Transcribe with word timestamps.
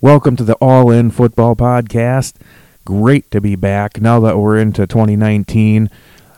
Welcome 0.00 0.36
to 0.36 0.44
the 0.44 0.54
All 0.60 0.92
In 0.92 1.10
Football 1.10 1.56
Podcast. 1.56 2.34
Great 2.84 3.28
to 3.32 3.40
be 3.40 3.56
back 3.56 4.00
now 4.00 4.20
that 4.20 4.38
we're 4.38 4.56
into 4.56 4.86
2019. 4.86 5.90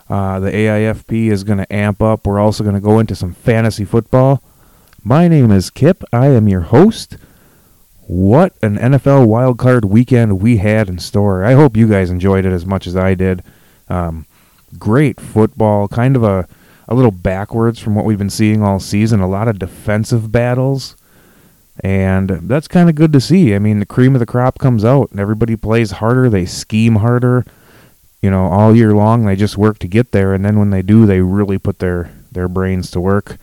Uh, 0.09 0.41
the 0.41 0.51
AIFP 0.51 1.31
is 1.31 1.45
going 1.45 1.59
to 1.59 1.71
amp 1.71 2.01
up. 2.01 2.27
We're 2.27 2.41
also 2.41 2.65
going 2.65 2.75
to 2.75 2.81
go 2.81 2.99
into 2.99 3.15
some 3.15 3.35
fantasy 3.35 3.85
football. 3.85 4.43
My 5.05 5.29
name 5.29 5.51
is 5.51 5.69
Kip. 5.69 6.03
I 6.11 6.29
am 6.29 6.49
your 6.49 6.63
host. 6.63 7.19
What 8.07 8.55
an 8.63 8.79
NFL 8.79 9.27
wildcard 9.27 9.85
weekend 9.85 10.41
we 10.41 10.57
had 10.57 10.89
in 10.89 10.99
store. 10.99 11.45
I 11.45 11.53
hope 11.53 11.77
you 11.77 11.87
guys 11.87 12.09
enjoyed 12.09 12.47
it 12.47 12.55
as 12.55 12.65
much 12.65 12.87
as 12.87 12.97
I 12.97 13.13
did. 13.15 13.43
Um, 13.91 14.25
great 14.79 15.21
football, 15.21 15.87
kind 15.87 16.17
of 16.17 16.23
a, 16.23 16.49
a 16.89 16.95
little 16.95 17.11
backwards 17.11 17.79
from 17.79 17.95
what 17.95 18.07
we've 18.07 18.17
been 18.17 18.31
seeing 18.31 18.63
all 18.63 18.81
season. 18.81 19.21
A 19.21 19.29
lot 19.29 19.49
of 19.49 19.59
defensive 19.59 20.33
battles. 20.33 20.97
And 21.83 22.29
that's 22.29 22.69
kind 22.69 22.89
of 22.91 22.95
good 22.95 23.13
to 23.15 23.21
see. 23.21 23.55
I 23.55 23.59
mean, 23.59 23.81
the 23.81 23.87
cream 23.87 24.15
of 24.15 24.21
the 24.21 24.27
crop 24.27 24.59
comes 24.59 24.85
out, 24.85 25.11
and 25.11 25.21
everybody 25.21 25.57
plays 25.57 25.93
harder. 25.93 26.29
They 26.29 26.45
scheme 26.45 26.97
harder, 26.97 27.45
you 28.21 28.31
know, 28.31 28.47
all 28.47 28.77
year 28.77 28.95
long. 28.95 29.25
They 29.25 29.37
just 29.37 29.57
work 29.57 29.79
to 29.79 29.89
get 29.89 30.13
there, 30.13 30.35
and 30.35 30.45
then 30.45 30.59
when 30.59 30.71
they 30.71 30.83
do, 30.83 31.07
they 31.07 31.21
really 31.21 31.59
put 31.59 31.79
their 31.79 32.11
their 32.31 32.49
brains 32.49 32.91
to 32.93 33.01
work. 33.01 33.39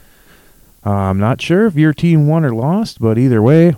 Uh, 0.86 0.92
I'm 0.92 1.20
not 1.20 1.42
sure 1.42 1.66
if 1.66 1.76
your 1.76 1.94
team 1.94 2.28
won 2.28 2.46
or 2.46 2.54
lost, 2.54 3.02
but 3.02 3.18
either 3.18 3.42
way, 3.42 3.76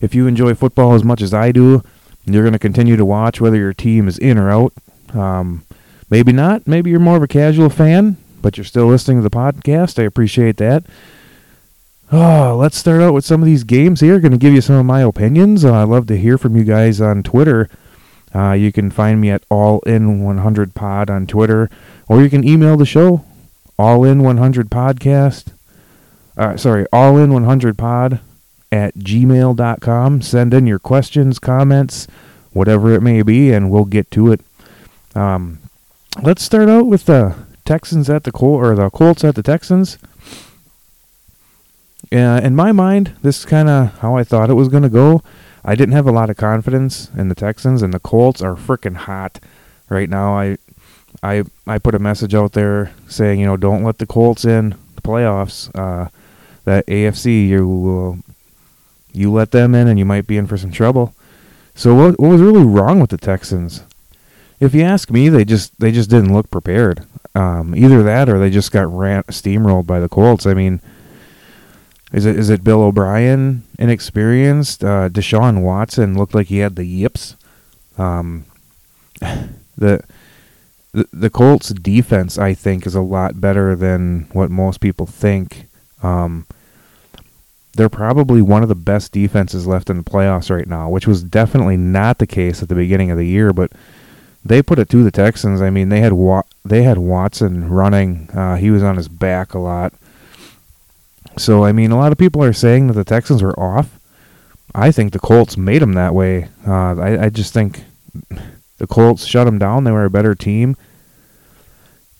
if 0.00 0.14
you 0.14 0.26
enjoy 0.26 0.54
football 0.54 0.94
as 0.94 1.02
much 1.02 1.20
as 1.22 1.34
I 1.34 1.50
do, 1.50 1.82
you're 2.26 2.44
going 2.44 2.52
to 2.52 2.58
continue 2.58 2.96
to 2.96 3.04
watch 3.04 3.40
whether 3.40 3.56
your 3.56 3.72
team 3.72 4.06
is 4.06 4.18
in 4.18 4.38
or 4.38 4.50
out. 4.50 4.72
Um, 5.12 5.64
maybe 6.10 6.32
not. 6.32 6.66
Maybe 6.66 6.90
you're 6.90 7.00
more 7.00 7.16
of 7.16 7.22
a 7.22 7.28
casual 7.28 7.68
fan, 7.68 8.16
but 8.40 8.56
you're 8.56 8.64
still 8.64 8.86
listening 8.86 9.18
to 9.18 9.28
the 9.28 9.36
podcast. 9.36 9.98
I 9.98 10.04
appreciate 10.04 10.58
that. 10.58 10.84
Oh, 12.16 12.56
let's 12.56 12.78
start 12.78 13.02
out 13.02 13.12
with 13.12 13.24
some 13.24 13.42
of 13.42 13.46
these 13.46 13.64
games 13.64 13.98
here. 13.98 14.20
Going 14.20 14.30
to 14.30 14.38
give 14.38 14.54
you 14.54 14.60
some 14.60 14.76
of 14.76 14.86
my 14.86 15.00
opinions. 15.00 15.64
Uh, 15.64 15.72
I 15.72 15.82
love 15.82 16.06
to 16.06 16.16
hear 16.16 16.38
from 16.38 16.56
you 16.56 16.62
guys 16.62 17.00
on 17.00 17.24
Twitter. 17.24 17.68
Uh, 18.32 18.52
you 18.52 18.70
can 18.70 18.88
find 18.92 19.20
me 19.20 19.30
at 19.30 19.42
All 19.50 19.80
In 19.80 20.22
100 20.22 20.76
Pod 20.76 21.10
on 21.10 21.26
Twitter, 21.26 21.68
or 22.06 22.22
you 22.22 22.30
can 22.30 22.46
email 22.46 22.76
the 22.76 22.86
show 22.86 23.24
All 23.76 24.04
In 24.04 24.22
100 24.22 24.70
Podcast. 24.70 25.46
Uh, 26.36 26.56
sorry, 26.56 26.86
All 26.92 27.18
In 27.18 27.32
100 27.32 27.76
Pod 27.76 28.20
at 28.70 28.94
gmail.com. 28.94 30.22
Send 30.22 30.54
in 30.54 30.68
your 30.68 30.78
questions, 30.78 31.40
comments, 31.40 32.06
whatever 32.52 32.92
it 32.94 33.02
may 33.02 33.22
be, 33.22 33.52
and 33.52 33.72
we'll 33.72 33.86
get 33.86 34.08
to 34.12 34.30
it. 34.30 34.40
Um, 35.16 35.58
let's 36.22 36.44
start 36.44 36.68
out 36.68 36.86
with 36.86 37.06
the 37.06 37.34
Texans 37.64 38.08
at 38.08 38.22
the 38.22 38.30
Col- 38.30 38.54
or 38.54 38.76
the 38.76 38.88
Colts 38.90 39.24
at 39.24 39.34
the 39.34 39.42
Texans. 39.42 39.98
Uh, 42.12 42.40
in 42.42 42.54
my 42.54 42.72
mind, 42.72 43.14
this 43.22 43.40
is 43.40 43.44
kind 43.44 43.68
of 43.68 43.98
how 43.98 44.16
I 44.16 44.24
thought 44.24 44.50
it 44.50 44.54
was 44.54 44.68
going 44.68 44.82
to 44.82 44.88
go. 44.88 45.22
I 45.64 45.74
didn't 45.74 45.94
have 45.94 46.06
a 46.06 46.12
lot 46.12 46.30
of 46.30 46.36
confidence 46.36 47.10
in 47.16 47.28
the 47.28 47.34
Texans, 47.34 47.82
and 47.82 47.94
the 47.94 47.98
Colts 47.98 48.42
are 48.42 48.54
freaking 48.54 48.96
hot 48.96 49.40
right 49.88 50.10
now. 50.10 50.36
I, 50.36 50.58
I, 51.22 51.44
I 51.66 51.78
put 51.78 51.94
a 51.94 51.98
message 51.98 52.34
out 52.34 52.52
there 52.52 52.92
saying, 53.08 53.40
you 53.40 53.46
know, 53.46 53.56
don't 53.56 53.84
let 53.84 53.98
the 53.98 54.06
Colts 54.06 54.44
in 54.44 54.70
the 54.94 55.02
playoffs. 55.02 55.70
Uh, 55.74 56.08
that 56.64 56.86
AFC, 56.86 57.46
you 57.48 58.22
you 59.12 59.30
let 59.30 59.52
them 59.52 59.74
in, 59.74 59.86
and 59.86 59.98
you 59.98 60.04
might 60.04 60.26
be 60.26 60.36
in 60.36 60.46
for 60.46 60.56
some 60.56 60.72
trouble. 60.72 61.14
So 61.74 61.94
what, 61.94 62.18
what 62.18 62.30
was 62.30 62.40
really 62.40 62.64
wrong 62.64 63.00
with 63.00 63.10
the 63.10 63.18
Texans? 63.18 63.84
If 64.60 64.74
you 64.74 64.82
ask 64.82 65.10
me, 65.10 65.28
they 65.28 65.44
just 65.44 65.78
they 65.78 65.92
just 65.92 66.10
didn't 66.10 66.32
look 66.32 66.50
prepared. 66.50 67.04
Um, 67.34 67.74
either 67.74 68.02
that, 68.02 68.28
or 68.28 68.38
they 68.38 68.50
just 68.50 68.72
got 68.72 68.90
ran, 68.90 69.22
steamrolled 69.24 69.86
by 69.86 70.00
the 70.00 70.08
Colts. 70.08 70.46
I 70.46 70.54
mean 70.54 70.80
is 72.14 72.26
it 72.26 72.38
is 72.38 72.48
it 72.48 72.62
Bill 72.62 72.80
O'Brien 72.80 73.64
inexperienced? 73.76 74.84
Uh, 74.84 75.08
Deshaun 75.08 75.62
Watson 75.62 76.16
looked 76.16 76.34
like 76.34 76.46
he 76.46 76.58
had 76.58 76.76
the 76.76 76.84
yips. 76.84 77.34
Um, 77.98 78.44
the, 79.76 80.04
the 80.92 81.30
Colts 81.30 81.70
defense, 81.70 82.38
I 82.38 82.54
think, 82.54 82.86
is 82.86 82.94
a 82.94 83.00
lot 83.00 83.40
better 83.40 83.74
than 83.74 84.28
what 84.32 84.48
most 84.48 84.80
people 84.80 85.06
think. 85.06 85.66
Um, 86.04 86.46
they're 87.72 87.88
probably 87.88 88.40
one 88.40 88.62
of 88.62 88.68
the 88.68 88.76
best 88.76 89.10
defenses 89.10 89.66
left 89.66 89.90
in 89.90 89.96
the 89.96 90.04
playoffs 90.04 90.54
right 90.54 90.68
now, 90.68 90.88
which 90.88 91.08
was 91.08 91.24
definitely 91.24 91.76
not 91.76 92.18
the 92.18 92.28
case 92.28 92.62
at 92.62 92.68
the 92.68 92.76
beginning 92.76 93.10
of 93.10 93.18
the 93.18 93.26
year. 93.26 93.52
But 93.52 93.72
they 94.44 94.62
put 94.62 94.78
it 94.78 94.88
to 94.90 95.02
the 95.02 95.10
Texans. 95.10 95.60
I 95.60 95.70
mean, 95.70 95.88
they 95.88 96.00
had 96.00 96.12
Wa- 96.12 96.44
they 96.64 96.84
had 96.84 96.98
Watson 96.98 97.68
running. 97.68 98.30
Uh, 98.30 98.54
he 98.54 98.70
was 98.70 98.84
on 98.84 98.96
his 98.96 99.08
back 99.08 99.52
a 99.52 99.58
lot. 99.58 99.92
So, 101.36 101.64
I 101.64 101.72
mean, 101.72 101.90
a 101.90 101.98
lot 101.98 102.12
of 102.12 102.18
people 102.18 102.42
are 102.42 102.52
saying 102.52 102.86
that 102.86 102.92
the 102.94 103.04
Texans 103.04 103.42
are 103.42 103.58
off. 103.58 103.98
I 104.74 104.90
think 104.90 105.12
the 105.12 105.18
Colts 105.18 105.56
made 105.56 105.82
them 105.82 105.94
that 105.94 106.14
way. 106.14 106.48
Uh, 106.66 106.94
I, 106.96 107.24
I 107.26 107.28
just 107.28 107.52
think 107.52 107.84
the 108.78 108.86
Colts 108.86 109.24
shut 109.24 109.46
them 109.46 109.58
down. 109.58 109.84
They 109.84 109.92
were 109.92 110.04
a 110.04 110.10
better 110.10 110.34
team. 110.34 110.76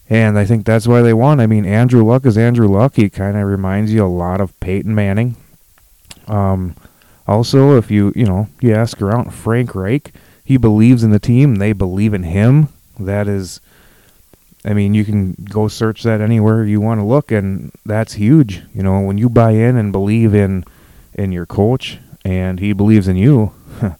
And 0.08 0.38
I 0.38 0.44
think 0.44 0.64
that's 0.64 0.86
why 0.86 1.02
they 1.02 1.14
won. 1.14 1.40
I 1.40 1.46
mean, 1.46 1.64
Andrew 1.64 2.04
Luck 2.04 2.26
is 2.26 2.36
Andrew 2.36 2.68
Luck. 2.68 2.96
He 2.96 3.08
kind 3.08 3.36
of 3.36 3.46
reminds 3.46 3.92
you 3.92 4.04
a 4.04 4.06
lot 4.06 4.40
of 4.40 4.58
Peyton 4.60 4.94
Manning. 4.94 5.36
Um, 6.28 6.76
also, 7.26 7.76
if 7.76 7.90
you, 7.90 8.12
you 8.14 8.26
know, 8.26 8.48
you 8.60 8.74
ask 8.74 9.00
around 9.00 9.32
Frank 9.32 9.74
Reich, 9.74 10.12
he 10.44 10.56
believes 10.56 11.02
in 11.02 11.10
the 11.10 11.18
team. 11.18 11.56
They 11.56 11.72
believe 11.72 12.12
in 12.12 12.24
him. 12.24 12.68
That 12.98 13.26
is 13.26 13.60
I 14.64 14.72
mean, 14.72 14.94
you 14.94 15.04
can 15.04 15.32
go 15.50 15.68
search 15.68 16.02
that 16.04 16.20
anywhere 16.20 16.64
you 16.64 16.80
want 16.80 17.00
to 17.00 17.04
look, 17.04 17.30
and 17.30 17.70
that's 17.84 18.14
huge. 18.14 18.62
You 18.74 18.82
know, 18.82 19.00
when 19.00 19.18
you 19.18 19.28
buy 19.28 19.50
in 19.50 19.76
and 19.76 19.92
believe 19.92 20.34
in 20.34 20.64
in 21.12 21.32
your 21.32 21.46
coach, 21.46 21.98
and 22.24 22.58
he 22.60 22.72
believes 22.72 23.06
in 23.06 23.16
you. 23.16 23.52
uh, 23.82 23.94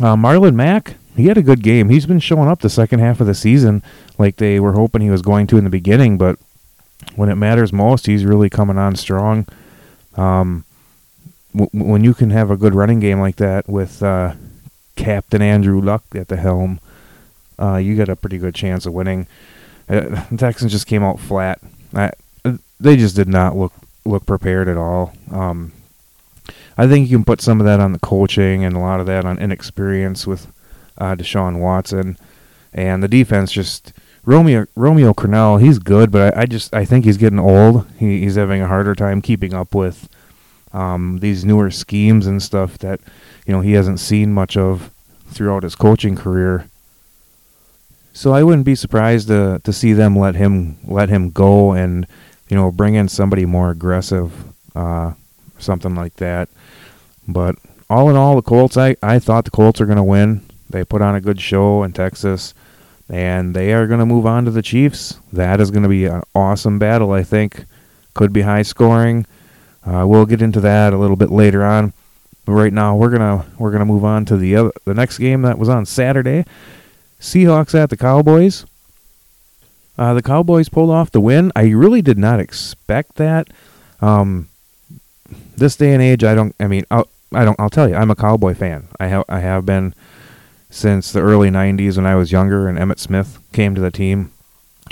Marlon 0.00 0.54
Mack, 0.54 0.96
he 1.14 1.26
had 1.26 1.36
a 1.36 1.42
good 1.42 1.62
game. 1.62 1.88
He's 1.88 2.06
been 2.06 2.20
showing 2.20 2.48
up 2.48 2.60
the 2.60 2.70
second 2.70 3.00
half 3.00 3.20
of 3.20 3.26
the 3.26 3.34
season 3.34 3.82
like 4.18 4.36
they 4.36 4.58
were 4.60 4.72
hoping 4.72 5.02
he 5.02 5.10
was 5.10 5.22
going 5.22 5.46
to 5.48 5.58
in 5.58 5.64
the 5.64 5.70
beginning, 5.70 6.16
but 6.18 6.38
when 7.14 7.28
it 7.28 7.36
matters 7.36 7.72
most, 7.72 8.06
he's 8.06 8.24
really 8.24 8.50
coming 8.50 8.78
on 8.78 8.96
strong. 8.96 9.46
Um, 10.16 10.64
w- 11.54 11.70
when 11.72 12.04
you 12.04 12.14
can 12.14 12.30
have 12.30 12.50
a 12.50 12.56
good 12.56 12.74
running 12.74 13.00
game 13.00 13.20
like 13.20 13.36
that 13.36 13.68
with 13.68 14.02
uh, 14.02 14.34
Captain 14.96 15.42
Andrew 15.42 15.80
Luck 15.80 16.04
at 16.14 16.28
the 16.28 16.36
helm, 16.36 16.80
uh, 17.58 17.76
you 17.76 17.96
got 17.96 18.08
a 18.08 18.16
pretty 18.16 18.38
good 18.38 18.54
chance 18.54 18.86
of 18.86 18.92
winning. 18.92 19.26
Uh, 19.88 20.00
the 20.30 20.36
Texans 20.36 20.72
just 20.72 20.86
came 20.86 21.02
out 21.02 21.20
flat. 21.20 21.60
I, 21.94 22.12
they 22.80 22.96
just 22.96 23.16
did 23.16 23.28
not 23.28 23.56
look 23.56 23.72
look 24.04 24.26
prepared 24.26 24.68
at 24.68 24.76
all. 24.76 25.12
Um, 25.30 25.72
I 26.78 26.86
think 26.86 27.08
you 27.08 27.16
can 27.16 27.24
put 27.24 27.40
some 27.40 27.60
of 27.60 27.66
that 27.66 27.80
on 27.80 27.92
the 27.92 27.98
coaching 27.98 28.64
and 28.64 28.76
a 28.76 28.80
lot 28.80 29.00
of 29.00 29.06
that 29.06 29.24
on 29.24 29.38
inexperience 29.38 30.26
with 30.26 30.46
uh, 30.98 31.14
Deshaun 31.14 31.58
Watson 31.58 32.16
and 32.72 33.02
the 33.02 33.08
defense. 33.08 33.50
Just 33.50 33.92
Romeo 34.24 34.66
Romeo 34.76 35.12
Crennel, 35.12 35.60
he's 35.60 35.78
good, 35.78 36.10
but 36.10 36.36
I, 36.36 36.42
I 36.42 36.46
just 36.46 36.74
I 36.74 36.84
think 36.84 37.04
he's 37.04 37.16
getting 37.16 37.38
old. 37.38 37.86
He, 37.98 38.20
he's 38.20 38.36
having 38.36 38.60
a 38.60 38.68
harder 38.68 38.94
time 38.94 39.22
keeping 39.22 39.54
up 39.54 39.74
with 39.74 40.08
um, 40.72 41.18
these 41.20 41.44
newer 41.44 41.70
schemes 41.70 42.26
and 42.26 42.42
stuff 42.42 42.78
that 42.78 43.00
you 43.46 43.52
know 43.52 43.60
he 43.60 43.72
hasn't 43.72 44.00
seen 44.00 44.32
much 44.32 44.56
of 44.56 44.90
throughout 45.28 45.62
his 45.62 45.74
coaching 45.74 46.16
career. 46.16 46.68
So 48.16 48.32
I 48.32 48.42
wouldn't 48.42 48.64
be 48.64 48.74
surprised 48.74 49.28
to 49.28 49.60
to 49.62 49.72
see 49.74 49.92
them 49.92 50.18
let 50.18 50.36
him 50.36 50.78
let 50.84 51.10
him 51.10 51.28
go 51.28 51.72
and 51.72 52.06
you 52.48 52.56
know 52.56 52.72
bring 52.72 52.94
in 52.94 53.08
somebody 53.08 53.44
more 53.44 53.70
aggressive, 53.70 54.32
uh, 54.74 55.12
something 55.58 55.94
like 55.94 56.16
that. 56.16 56.48
But 57.28 57.56
all 57.90 58.08
in 58.08 58.16
all, 58.16 58.34
the 58.34 58.40
Colts 58.40 58.78
I 58.78 58.96
I 59.02 59.18
thought 59.18 59.44
the 59.44 59.50
Colts 59.50 59.82
are 59.82 59.86
going 59.86 59.98
to 59.98 60.02
win. 60.02 60.40
They 60.70 60.82
put 60.82 61.02
on 61.02 61.14
a 61.14 61.20
good 61.20 61.38
show 61.42 61.82
in 61.82 61.92
Texas, 61.92 62.54
and 63.10 63.54
they 63.54 63.74
are 63.74 63.86
going 63.86 64.00
to 64.00 64.06
move 64.06 64.24
on 64.24 64.46
to 64.46 64.50
the 64.50 64.62
Chiefs. 64.62 65.20
That 65.30 65.60
is 65.60 65.70
going 65.70 65.82
to 65.82 65.88
be 65.90 66.06
an 66.06 66.22
awesome 66.34 66.78
battle. 66.78 67.12
I 67.12 67.22
think 67.22 67.66
could 68.14 68.32
be 68.32 68.40
high 68.40 68.62
scoring. 68.62 69.26
Uh, 69.84 70.06
we'll 70.08 70.24
get 70.24 70.40
into 70.40 70.60
that 70.60 70.94
a 70.94 70.98
little 70.98 71.16
bit 71.16 71.30
later 71.30 71.62
on. 71.62 71.92
But 72.46 72.52
right 72.52 72.72
now, 72.72 72.96
we're 72.96 73.10
gonna 73.10 73.44
we're 73.58 73.72
gonna 73.72 73.84
move 73.84 74.06
on 74.06 74.24
to 74.24 74.38
the 74.38 74.56
other 74.56 74.72
the 74.86 74.94
next 74.94 75.18
game 75.18 75.42
that 75.42 75.58
was 75.58 75.68
on 75.68 75.84
Saturday. 75.84 76.46
Seahawks 77.20 77.74
at 77.74 77.90
the 77.90 77.96
Cowboys. 77.96 78.66
Uh, 79.98 80.14
the 80.14 80.22
Cowboys 80.22 80.68
pulled 80.68 80.90
off 80.90 81.10
the 81.10 81.20
win. 81.20 81.50
I 81.56 81.64
really 81.68 82.02
did 82.02 82.18
not 82.18 82.40
expect 82.40 83.16
that. 83.16 83.48
Um, 84.00 84.48
this 85.56 85.76
day 85.76 85.92
and 85.92 86.02
age, 86.02 86.22
I 86.22 86.34
don't. 86.34 86.54
I 86.60 86.66
mean, 86.66 86.84
I'll, 86.90 87.08
I 87.32 87.44
don't. 87.44 87.58
I'll 87.58 87.70
tell 87.70 87.88
you, 87.88 87.94
I'm 87.94 88.10
a 88.10 88.16
Cowboy 88.16 88.54
fan. 88.54 88.88
I 89.00 89.06
have. 89.06 89.24
I 89.28 89.40
have 89.40 89.64
been 89.64 89.94
since 90.70 91.12
the 91.12 91.20
early 91.20 91.50
'90s 91.50 91.96
when 91.96 92.06
I 92.06 92.14
was 92.14 92.32
younger, 92.32 92.68
and 92.68 92.78
Emmitt 92.78 92.98
Smith 92.98 93.38
came 93.52 93.74
to 93.74 93.80
the 93.80 93.90
team. 93.90 94.32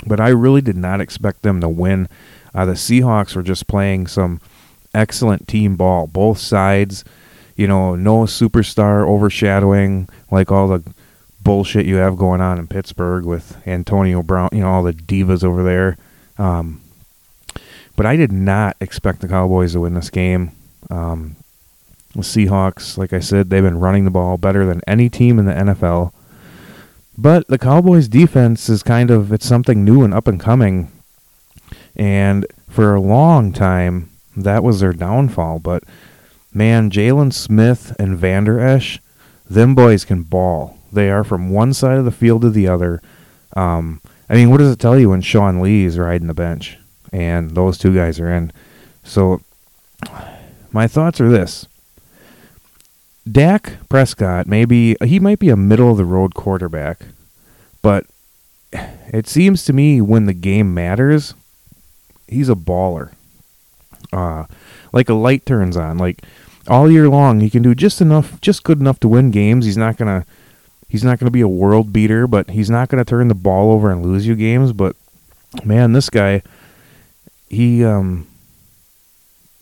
But 0.05 0.19
I 0.19 0.29
really 0.29 0.61
did 0.61 0.75
not 0.75 1.01
expect 1.01 1.43
them 1.43 1.61
to 1.61 1.69
win. 1.69 2.09
Uh, 2.53 2.65
the 2.65 2.73
Seahawks 2.73 3.35
were 3.35 3.43
just 3.43 3.67
playing 3.67 4.07
some 4.07 4.41
excellent 4.93 5.47
team 5.47 5.75
ball, 5.75 6.07
both 6.07 6.39
sides. 6.39 7.05
You 7.55 7.67
know, 7.67 7.95
no 7.95 8.23
superstar 8.23 9.07
overshadowing 9.07 10.09
like 10.31 10.51
all 10.51 10.67
the 10.67 10.83
bullshit 11.45 11.85
you 11.85 11.95
have 11.95 12.17
going 12.17 12.41
on 12.41 12.59
in 12.59 12.67
Pittsburgh 12.67 13.23
with 13.23 13.65
Antonio 13.65 14.21
Brown, 14.21 14.49
you 14.51 14.59
know, 14.59 14.67
all 14.67 14.83
the 14.83 14.91
divas 14.91 15.45
over 15.45 15.63
there. 15.63 15.97
Um, 16.37 16.81
but 17.95 18.05
I 18.05 18.17
did 18.17 18.33
not 18.33 18.75
expect 18.81 19.21
the 19.21 19.29
Cowboys 19.29 19.71
to 19.71 19.79
win 19.79 19.93
this 19.93 20.09
game. 20.09 20.51
Um, 20.89 21.37
The 22.13 22.21
Seahawks, 22.23 22.97
like 22.97 23.13
I 23.13 23.19
said, 23.19 23.49
they've 23.49 23.63
been 23.63 23.79
running 23.79 24.03
the 24.03 24.11
ball 24.11 24.37
better 24.37 24.65
than 24.65 24.81
any 24.85 25.09
team 25.09 25.39
in 25.39 25.45
the 25.45 25.53
NFL. 25.53 26.11
But 27.17 27.47
the 27.47 27.57
Cowboys 27.57 28.09
defense 28.09 28.67
is 28.67 28.83
kind 28.83 29.09
of 29.09 29.31
it's 29.31 29.45
something 29.45 29.85
new 29.85 30.03
and 30.03 30.13
up 30.13 30.27
and 30.27 30.39
coming. 30.39 30.91
And 31.95 32.45
for 32.69 32.93
a 32.93 32.99
long 32.99 33.53
time, 33.53 34.09
that 34.35 34.63
was 34.63 34.81
their 34.81 34.91
downfall. 34.91 35.59
But 35.59 35.83
man, 36.53 36.89
Jaylon 36.89 37.31
Smith 37.31 37.95
and 37.97 38.17
Vander 38.17 38.59
Esch, 38.59 38.99
them 39.49 39.75
boys 39.75 40.03
can 40.03 40.23
ball. 40.23 40.77
They 40.95 41.11
are 41.11 41.23
from 41.23 41.49
one 41.49 41.73
side 41.73 41.97
of 41.97 42.05
the 42.05 42.11
field 42.11 42.41
to 42.41 42.49
the 42.49 42.67
other. 42.67 43.01
Um, 43.55 44.01
I 44.29 44.33
mean, 44.33 44.49
what 44.49 44.57
does 44.57 44.71
it 44.71 44.79
tell 44.79 44.97
you 44.97 45.09
when 45.09 45.21
Sean 45.21 45.61
Lee 45.61 45.85
is 45.85 45.99
riding 45.99 46.27
the 46.27 46.33
bench 46.33 46.77
and 47.11 47.51
those 47.51 47.77
two 47.77 47.93
guys 47.93 48.19
are 48.19 48.31
in? 48.31 48.51
So, 49.03 49.41
my 50.71 50.87
thoughts 50.87 51.21
are 51.21 51.29
this: 51.29 51.67
Dak 53.29 53.73
Prescott, 53.89 54.47
maybe 54.47 54.95
he 55.03 55.19
might 55.19 55.39
be 55.39 55.49
a 55.49 55.57
middle 55.57 55.91
of 55.91 55.97
the 55.97 56.05
road 56.05 56.33
quarterback, 56.33 57.05
but 57.81 58.05
it 58.71 59.27
seems 59.27 59.63
to 59.65 59.73
me 59.73 60.01
when 60.01 60.25
the 60.25 60.33
game 60.33 60.73
matters, 60.73 61.33
he's 62.27 62.49
a 62.49 62.55
baller. 62.55 63.11
Uh, 64.11 64.45
like 64.91 65.09
a 65.09 65.13
light 65.13 65.45
turns 65.45 65.75
on, 65.75 65.97
like 65.97 66.23
all 66.67 66.89
year 66.89 67.09
long, 67.09 67.39
he 67.41 67.49
can 67.49 67.61
do 67.61 67.75
just 67.75 68.01
enough, 68.01 68.39
just 68.41 68.63
good 68.63 68.79
enough 68.79 68.99
to 69.01 69.07
win 69.07 69.31
games. 69.31 69.65
He's 69.65 69.77
not 69.77 69.97
gonna 69.97 70.25
he's 70.87 71.03
not 71.03 71.19
going 71.19 71.27
to 71.27 71.31
be 71.31 71.41
a 71.41 71.47
world 71.47 71.91
beater, 71.91 72.27
but 72.27 72.49
he's 72.49 72.69
not 72.69 72.89
going 72.89 73.03
to 73.03 73.09
turn 73.09 73.27
the 73.27 73.35
ball 73.35 73.71
over 73.71 73.91
and 73.91 74.03
lose 74.03 74.27
you 74.27 74.35
games. 74.35 74.73
But 74.73 74.95
man, 75.63 75.93
this 75.93 76.09
guy, 76.09 76.41
he 77.49 77.83
um, 77.83 78.27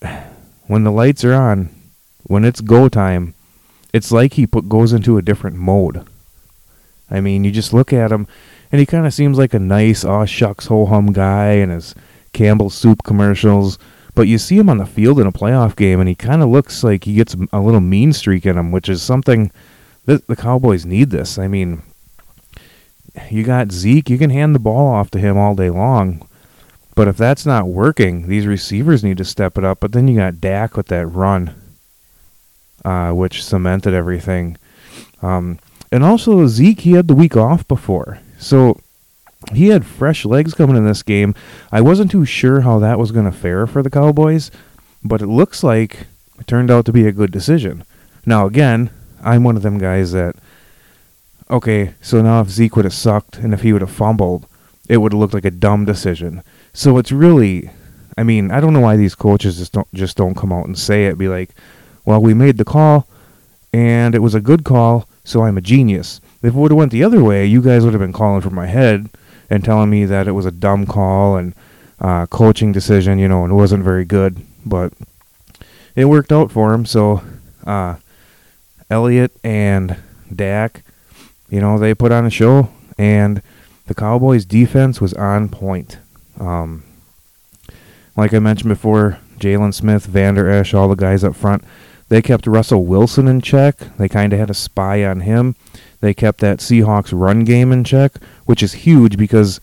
when 0.67 0.83
the 0.83 0.91
lights 0.91 1.23
are 1.23 1.33
on, 1.33 1.69
when 2.23 2.45
it's 2.45 2.61
go 2.61 2.89
time, 2.89 3.33
it's 3.93 4.11
like 4.11 4.33
he 4.33 4.47
put 4.47 4.69
goes 4.69 4.93
into 4.93 5.17
a 5.17 5.21
different 5.21 5.55
mode. 5.55 6.05
I 7.11 7.21
mean, 7.21 7.43
you 7.43 7.51
just 7.51 7.73
look 7.73 7.93
at 7.93 8.11
him, 8.11 8.27
and 8.71 8.79
he 8.79 8.85
kind 8.85 9.05
of 9.05 9.13
seems 9.13 9.37
like 9.37 9.53
a 9.53 9.59
nice, 9.59 10.03
aw 10.03 10.25
shucks, 10.25 10.67
ho 10.67 10.85
hum 10.85 11.13
guy, 11.13 11.51
and 11.51 11.71
his 11.71 11.93
Campbell's 12.33 12.73
soup 12.73 13.03
commercials. 13.03 13.77
But 14.15 14.27
you 14.27 14.37
see 14.37 14.57
him 14.57 14.69
on 14.69 14.77
the 14.77 14.85
field 14.85 15.19
in 15.19 15.27
a 15.27 15.31
playoff 15.31 15.75
game, 15.75 15.99
and 15.99 16.09
he 16.09 16.15
kind 16.15 16.41
of 16.41 16.49
looks 16.49 16.83
like 16.83 17.03
he 17.03 17.15
gets 17.15 17.35
a 17.51 17.59
little 17.59 17.81
mean 17.81 18.13
streak 18.13 18.45
in 18.45 18.57
him, 18.57 18.71
which 18.71 18.89
is 18.89 19.01
something 19.01 19.51
the, 20.05 20.23
the 20.27 20.35
Cowboys 20.35 20.85
need 20.85 21.09
this. 21.09 21.37
I 21.37 21.47
mean, 21.47 21.81
you 23.29 23.43
got 23.43 23.71
Zeke, 23.71 24.09
you 24.09 24.17
can 24.17 24.29
hand 24.29 24.55
the 24.55 24.59
ball 24.59 24.87
off 24.87 25.11
to 25.11 25.19
him 25.19 25.37
all 25.37 25.55
day 25.55 25.69
long. 25.69 26.27
But 26.95 27.07
if 27.07 27.17
that's 27.17 27.45
not 27.45 27.67
working, 27.67 28.27
these 28.27 28.45
receivers 28.45 29.03
need 29.03 29.17
to 29.17 29.25
step 29.25 29.57
it 29.57 29.63
up. 29.63 29.79
But 29.79 29.93
then 29.93 30.07
you 30.07 30.17
got 30.17 30.41
Dak 30.41 30.77
with 30.77 30.87
that 30.87 31.07
run, 31.07 31.55
uh, 32.85 33.11
which 33.11 33.43
cemented 33.43 33.93
everything. 33.93 34.57
Um, 35.21 35.59
and 35.91 36.03
also 36.03 36.45
Zeke, 36.47 36.81
he 36.81 36.93
had 36.93 37.07
the 37.07 37.15
week 37.15 37.37
off 37.37 37.67
before, 37.67 38.19
so 38.37 38.79
he 39.53 39.67
had 39.67 39.85
fresh 39.85 40.25
legs 40.25 40.53
coming 40.53 40.75
in 40.75 40.85
this 40.85 41.03
game. 41.03 41.35
I 41.71 41.81
wasn't 41.81 42.11
too 42.11 42.25
sure 42.25 42.61
how 42.61 42.79
that 42.79 42.99
was 42.99 43.11
going 43.11 43.25
to 43.25 43.31
fare 43.31 43.67
for 43.67 43.81
the 43.81 43.89
Cowboys, 43.89 44.51
but 45.03 45.21
it 45.21 45.27
looks 45.27 45.63
like 45.63 46.07
it 46.39 46.47
turned 46.47 46.71
out 46.71 46.85
to 46.85 46.91
be 46.91 47.07
a 47.07 47.11
good 47.11 47.31
decision. 47.31 47.83
Now 48.25 48.45
again, 48.47 48.89
I'm 49.23 49.43
one 49.43 49.55
of 49.55 49.63
them 49.63 49.77
guys 49.77 50.11
that, 50.11 50.35
okay, 51.49 51.93
so 52.01 52.21
now 52.21 52.41
if 52.41 52.49
Zeke 52.49 52.75
would 52.75 52.85
have 52.85 52.93
sucked 52.93 53.37
and 53.37 53.53
if 53.53 53.61
he 53.61 53.73
would 53.73 53.81
have 53.81 53.91
fumbled, 53.91 54.47
it 54.89 54.97
would 54.97 55.13
have 55.13 55.19
looked 55.19 55.33
like 55.33 55.45
a 55.45 55.51
dumb 55.51 55.85
decision. 55.85 56.43
So 56.73 56.97
it's 56.97 57.11
really, 57.11 57.69
I 58.17 58.23
mean, 58.23 58.51
I 58.51 58.59
don't 58.59 58.73
know 58.73 58.81
why 58.81 58.97
these 58.97 59.15
coaches 59.15 59.57
just 59.57 59.71
don't 59.71 59.91
just 59.93 60.17
don't 60.17 60.35
come 60.35 60.51
out 60.51 60.65
and 60.65 60.77
say 60.77 61.05
it. 61.05 61.17
Be 61.17 61.27
like, 61.27 61.51
well, 62.05 62.21
we 62.21 62.33
made 62.33 62.57
the 62.57 62.65
call, 62.65 63.07
and 63.71 64.13
it 64.13 64.19
was 64.19 64.35
a 64.35 64.41
good 64.41 64.63
call, 64.63 65.07
so 65.23 65.43
I'm 65.43 65.57
a 65.57 65.61
genius. 65.61 66.19
If 66.41 66.53
it 66.53 66.57
would 66.57 66.71
have 66.71 66.77
went 66.77 66.91
the 66.91 67.03
other 67.03 67.23
way, 67.23 67.45
you 67.45 67.61
guys 67.61 67.83
would 67.83 67.93
have 67.93 68.01
been 68.01 68.11
calling 68.11 68.41
for 68.41 68.49
my 68.49 68.65
head 68.65 69.09
and 69.49 69.63
telling 69.63 69.89
me 69.89 70.05
that 70.05 70.27
it 70.27 70.33
was 70.33 70.45
a 70.45 70.51
dumb 70.51 70.85
call 70.85 71.37
and 71.37 71.53
uh, 72.01 72.25
coaching 72.25 72.71
decision, 72.71 73.19
you 73.19 73.27
know, 73.27 73.43
and 73.43 73.53
it 73.53 73.55
wasn't 73.55 73.83
very 73.83 74.03
good. 74.03 74.41
But 74.65 74.93
it 75.95 76.05
worked 76.05 76.31
out 76.31 76.51
for 76.51 76.73
him. 76.73 76.85
So 76.85 77.23
uh, 77.65 77.95
Elliott 78.93 79.31
and 79.43 79.97
Dak, 80.33 80.83
you 81.49 81.59
know, 81.59 81.79
they 81.79 81.95
put 81.95 82.11
on 82.11 82.27
a 82.27 82.29
show, 82.29 82.69
and 82.95 83.41
the 83.87 83.95
Cowboys' 83.95 84.45
defense 84.45 85.01
was 85.01 85.15
on 85.15 85.49
point. 85.49 85.97
Um, 86.39 86.83
like 88.15 88.35
I 88.35 88.39
mentioned 88.39 88.69
before, 88.69 89.17
Jaylon 89.39 89.73
Smith, 89.73 90.05
Vander 90.05 90.47
Esch, 90.47 90.75
all 90.75 90.87
the 90.87 90.95
guys 90.95 91.23
up 91.23 91.35
front, 91.35 91.63
they 92.09 92.21
kept 92.21 92.45
Russell 92.45 92.85
Wilson 92.85 93.27
in 93.27 93.41
check. 93.41 93.77
They 93.97 94.07
kind 94.07 94.31
of 94.31 94.37
had 94.37 94.51
a 94.51 94.53
spy 94.53 95.03
on 95.03 95.21
him. 95.21 95.55
They 95.99 96.13
kept 96.13 96.39
that 96.41 96.59
Seahawks 96.59 97.11
run 97.11 97.43
game 97.45 97.71
in 97.71 97.83
check, 97.83 98.13
which 98.45 98.61
is 98.61 98.73
huge 98.73 99.17
because 99.17 99.59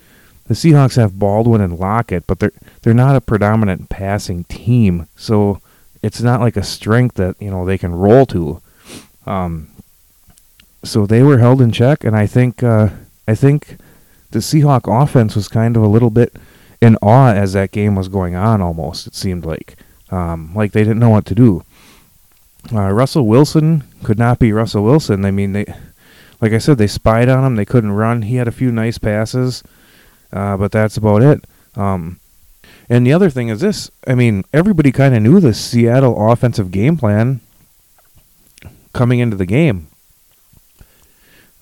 the 0.48 0.54
Seahawks 0.54 0.96
have 0.96 1.20
Baldwin 1.20 1.60
and 1.60 1.78
Lockett, 1.78 2.26
but 2.26 2.40
they're 2.40 2.52
they're 2.82 2.92
not 2.94 3.14
a 3.14 3.20
predominant 3.20 3.88
passing 3.88 4.42
team. 4.44 5.06
So 5.14 5.60
it's 6.02 6.20
not 6.20 6.40
like 6.40 6.56
a 6.56 6.64
strength 6.64 7.14
that, 7.16 7.36
you 7.40 7.50
know, 7.50 7.64
they 7.64 7.78
can 7.78 7.94
roll 7.94 8.26
to. 8.26 8.60
Um, 9.26 9.68
so 10.82 11.06
they 11.06 11.22
were 11.22 11.38
held 11.38 11.60
in 11.60 11.72
check, 11.72 12.04
and 12.04 12.16
I 12.16 12.26
think 12.26 12.62
uh, 12.62 12.90
I 13.28 13.34
think 13.34 13.76
the 14.30 14.38
Seahawk 14.38 15.02
offense 15.02 15.36
was 15.36 15.48
kind 15.48 15.76
of 15.76 15.82
a 15.82 15.88
little 15.88 16.10
bit 16.10 16.34
in 16.80 16.96
awe 17.02 17.32
as 17.32 17.52
that 17.52 17.72
game 17.72 17.94
was 17.94 18.08
going 18.08 18.34
on. 18.34 18.60
Almost 18.62 19.06
it 19.06 19.14
seemed 19.14 19.44
like 19.44 19.76
um, 20.10 20.54
like 20.54 20.72
they 20.72 20.82
didn't 20.82 21.00
know 21.00 21.10
what 21.10 21.26
to 21.26 21.34
do. 21.34 21.64
Uh, 22.72 22.90
Russell 22.90 23.26
Wilson 23.26 23.84
could 24.02 24.18
not 24.18 24.38
be 24.38 24.52
Russell 24.52 24.84
Wilson. 24.84 25.24
I 25.24 25.30
mean, 25.30 25.52
they 25.52 25.66
like 26.40 26.52
I 26.52 26.58
said, 26.58 26.78
they 26.78 26.86
spied 26.86 27.28
on 27.28 27.44
him. 27.44 27.56
They 27.56 27.64
couldn't 27.64 27.92
run. 27.92 28.22
He 28.22 28.36
had 28.36 28.48
a 28.48 28.52
few 28.52 28.72
nice 28.72 28.98
passes, 28.98 29.62
uh, 30.32 30.56
but 30.56 30.72
that's 30.72 30.96
about 30.96 31.22
it. 31.22 31.44
Um, 31.76 32.18
and 32.88 33.06
the 33.06 33.12
other 33.12 33.30
thing 33.30 33.48
is 33.48 33.60
this: 33.60 33.90
I 34.06 34.14
mean, 34.14 34.44
everybody 34.52 34.92
kind 34.92 35.14
of 35.14 35.22
knew 35.22 35.40
the 35.40 35.54
Seattle 35.54 36.30
offensive 36.30 36.70
game 36.70 36.96
plan 36.96 37.40
coming 38.92 39.18
into 39.18 39.36
the 39.36 39.46
game. 39.46 39.88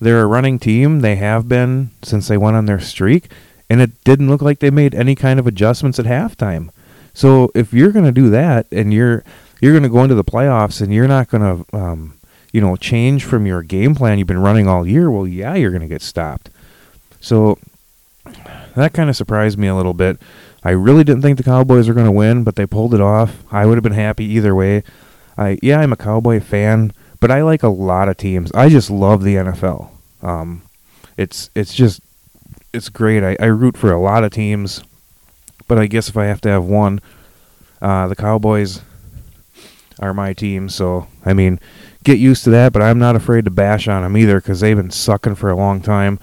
They're 0.01 0.21
a 0.21 0.27
running 0.27 0.59
team. 0.59 1.01
They 1.01 1.15
have 1.17 1.47
been 1.47 1.91
since 2.03 2.27
they 2.27 2.37
went 2.37 2.55
on 2.55 2.65
their 2.65 2.79
streak, 2.79 3.29
and 3.69 3.81
it 3.81 4.03
didn't 4.03 4.29
look 4.29 4.41
like 4.41 4.59
they 4.59 4.71
made 4.71 4.95
any 4.95 5.15
kind 5.15 5.39
of 5.39 5.47
adjustments 5.47 5.99
at 5.99 6.05
halftime. 6.05 6.69
So 7.13 7.51
if 7.53 7.73
you're 7.73 7.91
going 7.91 8.05
to 8.05 8.11
do 8.11 8.29
that, 8.29 8.65
and 8.71 8.93
you're 8.93 9.23
you're 9.59 9.73
going 9.73 9.83
to 9.83 9.89
go 9.89 10.03
into 10.03 10.15
the 10.15 10.23
playoffs, 10.23 10.81
and 10.81 10.93
you're 10.93 11.07
not 11.07 11.29
going 11.29 11.65
to, 11.65 11.77
um, 11.77 12.17
you 12.53 12.61
know, 12.61 12.77
change 12.77 13.25
from 13.25 13.45
your 13.45 13.61
game 13.61 13.93
plan 13.93 14.17
you've 14.17 14.27
been 14.27 14.39
running 14.39 14.67
all 14.67 14.87
year, 14.87 15.11
well, 15.11 15.27
yeah, 15.27 15.55
you're 15.55 15.71
going 15.71 15.81
to 15.81 15.87
get 15.87 16.01
stopped. 16.01 16.49
So 17.19 17.59
that 18.75 18.93
kind 18.93 19.09
of 19.09 19.17
surprised 19.17 19.57
me 19.57 19.67
a 19.67 19.75
little 19.75 19.93
bit. 19.93 20.17
I 20.63 20.71
really 20.71 21.03
didn't 21.03 21.21
think 21.21 21.37
the 21.37 21.43
Cowboys 21.43 21.87
were 21.87 21.93
going 21.93 22.05
to 22.05 22.11
win, 22.11 22.43
but 22.43 22.55
they 22.55 22.65
pulled 22.65 22.93
it 22.93 23.01
off. 23.01 23.43
I 23.51 23.65
would 23.65 23.75
have 23.75 23.83
been 23.83 23.93
happy 23.93 24.25
either 24.25 24.55
way. 24.55 24.83
I 25.37 25.57
yeah, 25.61 25.79
I'm 25.79 25.93
a 25.93 25.97
Cowboy 25.97 26.39
fan, 26.39 26.93
but 27.19 27.31
I 27.31 27.41
like 27.41 27.63
a 27.63 27.69
lot 27.69 28.09
of 28.09 28.17
teams. 28.17 28.51
I 28.53 28.69
just 28.69 28.89
love 28.89 29.23
the 29.23 29.35
NFL. 29.35 29.89
Um, 30.21 30.63
it's 31.17 31.49
it's 31.55 31.73
just 31.73 32.01
it's 32.73 32.89
great. 32.89 33.23
I, 33.23 33.35
I 33.39 33.47
root 33.47 33.77
for 33.77 33.91
a 33.91 33.99
lot 33.99 34.23
of 34.23 34.31
teams, 34.31 34.83
but 35.67 35.77
I 35.77 35.87
guess 35.87 36.09
if 36.09 36.17
I 36.17 36.25
have 36.25 36.41
to 36.41 36.49
have 36.49 36.65
one, 36.65 37.01
uh, 37.81 38.07
the 38.07 38.15
Cowboys 38.15 38.81
are 39.99 40.13
my 40.13 40.33
team. 40.33 40.69
So 40.69 41.07
I 41.25 41.33
mean, 41.33 41.59
get 42.03 42.19
used 42.19 42.43
to 42.45 42.49
that. 42.51 42.73
But 42.73 42.81
I'm 42.81 42.99
not 42.99 43.15
afraid 43.15 43.45
to 43.45 43.51
bash 43.51 43.87
on 43.87 44.03
them 44.03 44.17
either 44.17 44.39
because 44.39 44.59
they've 44.59 44.77
been 44.77 44.91
sucking 44.91 45.35
for 45.35 45.49
a 45.49 45.55
long 45.55 45.81
time. 45.81 46.19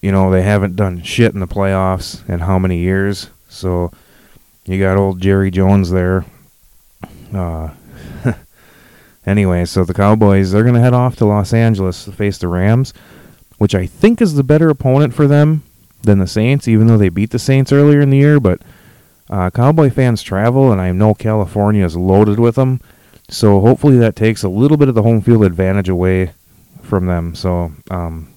You 0.00 0.12
know, 0.12 0.30
they 0.30 0.42
haven't 0.42 0.76
done 0.76 1.02
shit 1.02 1.32
in 1.32 1.40
the 1.40 1.46
playoffs 1.46 2.28
in 2.28 2.40
how 2.40 2.58
many 2.58 2.78
years. 2.78 3.30
So 3.48 3.92
you 4.66 4.80
got 4.80 4.96
old 4.96 5.20
Jerry 5.20 5.50
Jones 5.50 5.90
there. 5.90 6.24
Uh, 7.32 7.70
Anyway, 9.26 9.64
so 9.64 9.84
the 9.84 9.94
Cowboys, 9.94 10.52
they're 10.52 10.62
going 10.62 10.74
to 10.74 10.80
head 10.80 10.94
off 10.94 11.16
to 11.16 11.24
Los 11.24 11.52
Angeles 11.52 12.04
to 12.04 12.12
face 12.12 12.38
the 12.38 12.48
Rams, 12.48 12.92
which 13.58 13.74
I 13.74 13.86
think 13.86 14.20
is 14.20 14.34
the 14.34 14.44
better 14.44 14.68
opponent 14.68 15.14
for 15.14 15.26
them 15.26 15.62
than 16.02 16.18
the 16.18 16.26
Saints, 16.26 16.68
even 16.68 16.86
though 16.86 16.98
they 16.98 17.08
beat 17.08 17.30
the 17.30 17.38
Saints 17.38 17.72
earlier 17.72 18.00
in 18.00 18.10
the 18.10 18.18
year. 18.18 18.38
But 18.38 18.60
uh, 19.30 19.50
Cowboy 19.50 19.90
fans 19.90 20.22
travel, 20.22 20.70
and 20.70 20.80
I 20.80 20.92
know 20.92 21.14
California 21.14 21.84
is 21.84 21.96
loaded 21.96 22.38
with 22.38 22.56
them. 22.56 22.80
So 23.28 23.60
hopefully 23.60 23.96
that 23.98 24.16
takes 24.16 24.42
a 24.42 24.48
little 24.48 24.76
bit 24.76 24.88
of 24.88 24.94
the 24.94 25.02
home 25.02 25.22
field 25.22 25.44
advantage 25.44 25.88
away 25.88 26.32
from 26.82 27.06
them. 27.06 27.34
So 27.34 27.72
um, 27.90 28.34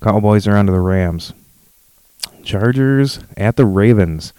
Cowboys 0.00 0.46
are 0.46 0.56
on 0.56 0.66
to 0.66 0.72
the 0.72 0.80
Rams. 0.80 1.34
Chargers 2.42 3.20
at 3.36 3.56
the 3.56 3.66
Ravens. 3.66 4.32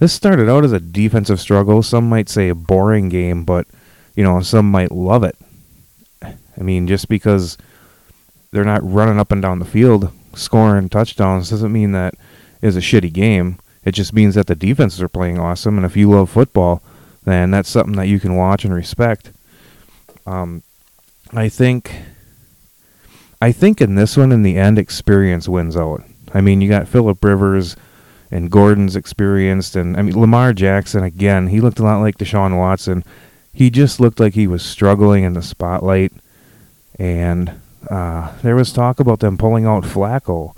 This 0.00 0.12
started 0.12 0.48
out 0.48 0.64
as 0.64 0.72
a 0.72 0.80
defensive 0.80 1.40
struggle. 1.40 1.82
Some 1.82 2.08
might 2.08 2.28
say 2.28 2.48
a 2.48 2.54
boring 2.54 3.08
game, 3.08 3.44
but 3.44 3.66
you 4.14 4.22
know, 4.22 4.40
some 4.40 4.70
might 4.70 4.92
love 4.92 5.24
it. 5.24 5.36
I 6.22 6.62
mean, 6.62 6.86
just 6.86 7.08
because 7.08 7.58
they're 8.52 8.64
not 8.64 8.88
running 8.88 9.18
up 9.18 9.32
and 9.32 9.42
down 9.42 9.58
the 9.58 9.64
field 9.64 10.12
scoring 10.34 10.88
touchdowns 10.88 11.50
doesn't 11.50 11.72
mean 11.72 11.92
that 11.92 12.14
is 12.62 12.76
a 12.76 12.80
shitty 12.80 13.12
game. 13.12 13.58
It 13.84 13.92
just 13.92 14.12
means 14.12 14.34
that 14.34 14.46
the 14.46 14.54
defenses 14.54 15.02
are 15.02 15.08
playing 15.08 15.38
awesome, 15.38 15.76
and 15.76 15.84
if 15.84 15.96
you 15.96 16.10
love 16.10 16.30
football, 16.30 16.82
then 17.24 17.50
that's 17.50 17.68
something 17.68 17.96
that 17.96 18.08
you 18.08 18.18
can 18.18 18.36
watch 18.36 18.64
and 18.64 18.74
respect. 18.74 19.30
Um, 20.26 20.62
I 21.32 21.48
think, 21.48 21.94
I 23.42 23.52
think 23.52 23.80
in 23.80 23.94
this 23.94 24.16
one, 24.16 24.32
in 24.32 24.42
the 24.42 24.56
end, 24.56 24.78
experience 24.78 25.48
wins 25.48 25.76
out. 25.76 26.02
I 26.32 26.40
mean, 26.40 26.60
you 26.60 26.68
got 26.68 26.88
Philip 26.88 27.22
Rivers 27.22 27.76
and 28.30 28.50
Gordon's 28.50 28.96
experienced, 28.96 29.76
and 29.76 29.96
I 29.96 30.02
mean 30.02 30.18
Lamar 30.18 30.52
Jackson 30.52 31.04
again. 31.04 31.48
He 31.48 31.60
looked 31.60 31.78
a 31.78 31.84
lot 31.84 32.00
like 32.00 32.18
Deshaun 32.18 32.56
Watson. 32.58 33.04
He 33.54 33.70
just 33.70 34.00
looked 34.00 34.18
like 34.18 34.34
he 34.34 34.48
was 34.48 34.64
struggling 34.64 35.22
in 35.22 35.34
the 35.34 35.42
spotlight, 35.42 36.12
and 36.98 37.52
uh, 37.88 38.36
there 38.42 38.56
was 38.56 38.72
talk 38.72 38.98
about 38.98 39.20
them 39.20 39.38
pulling 39.38 39.64
out 39.64 39.84
Flacco. 39.84 40.56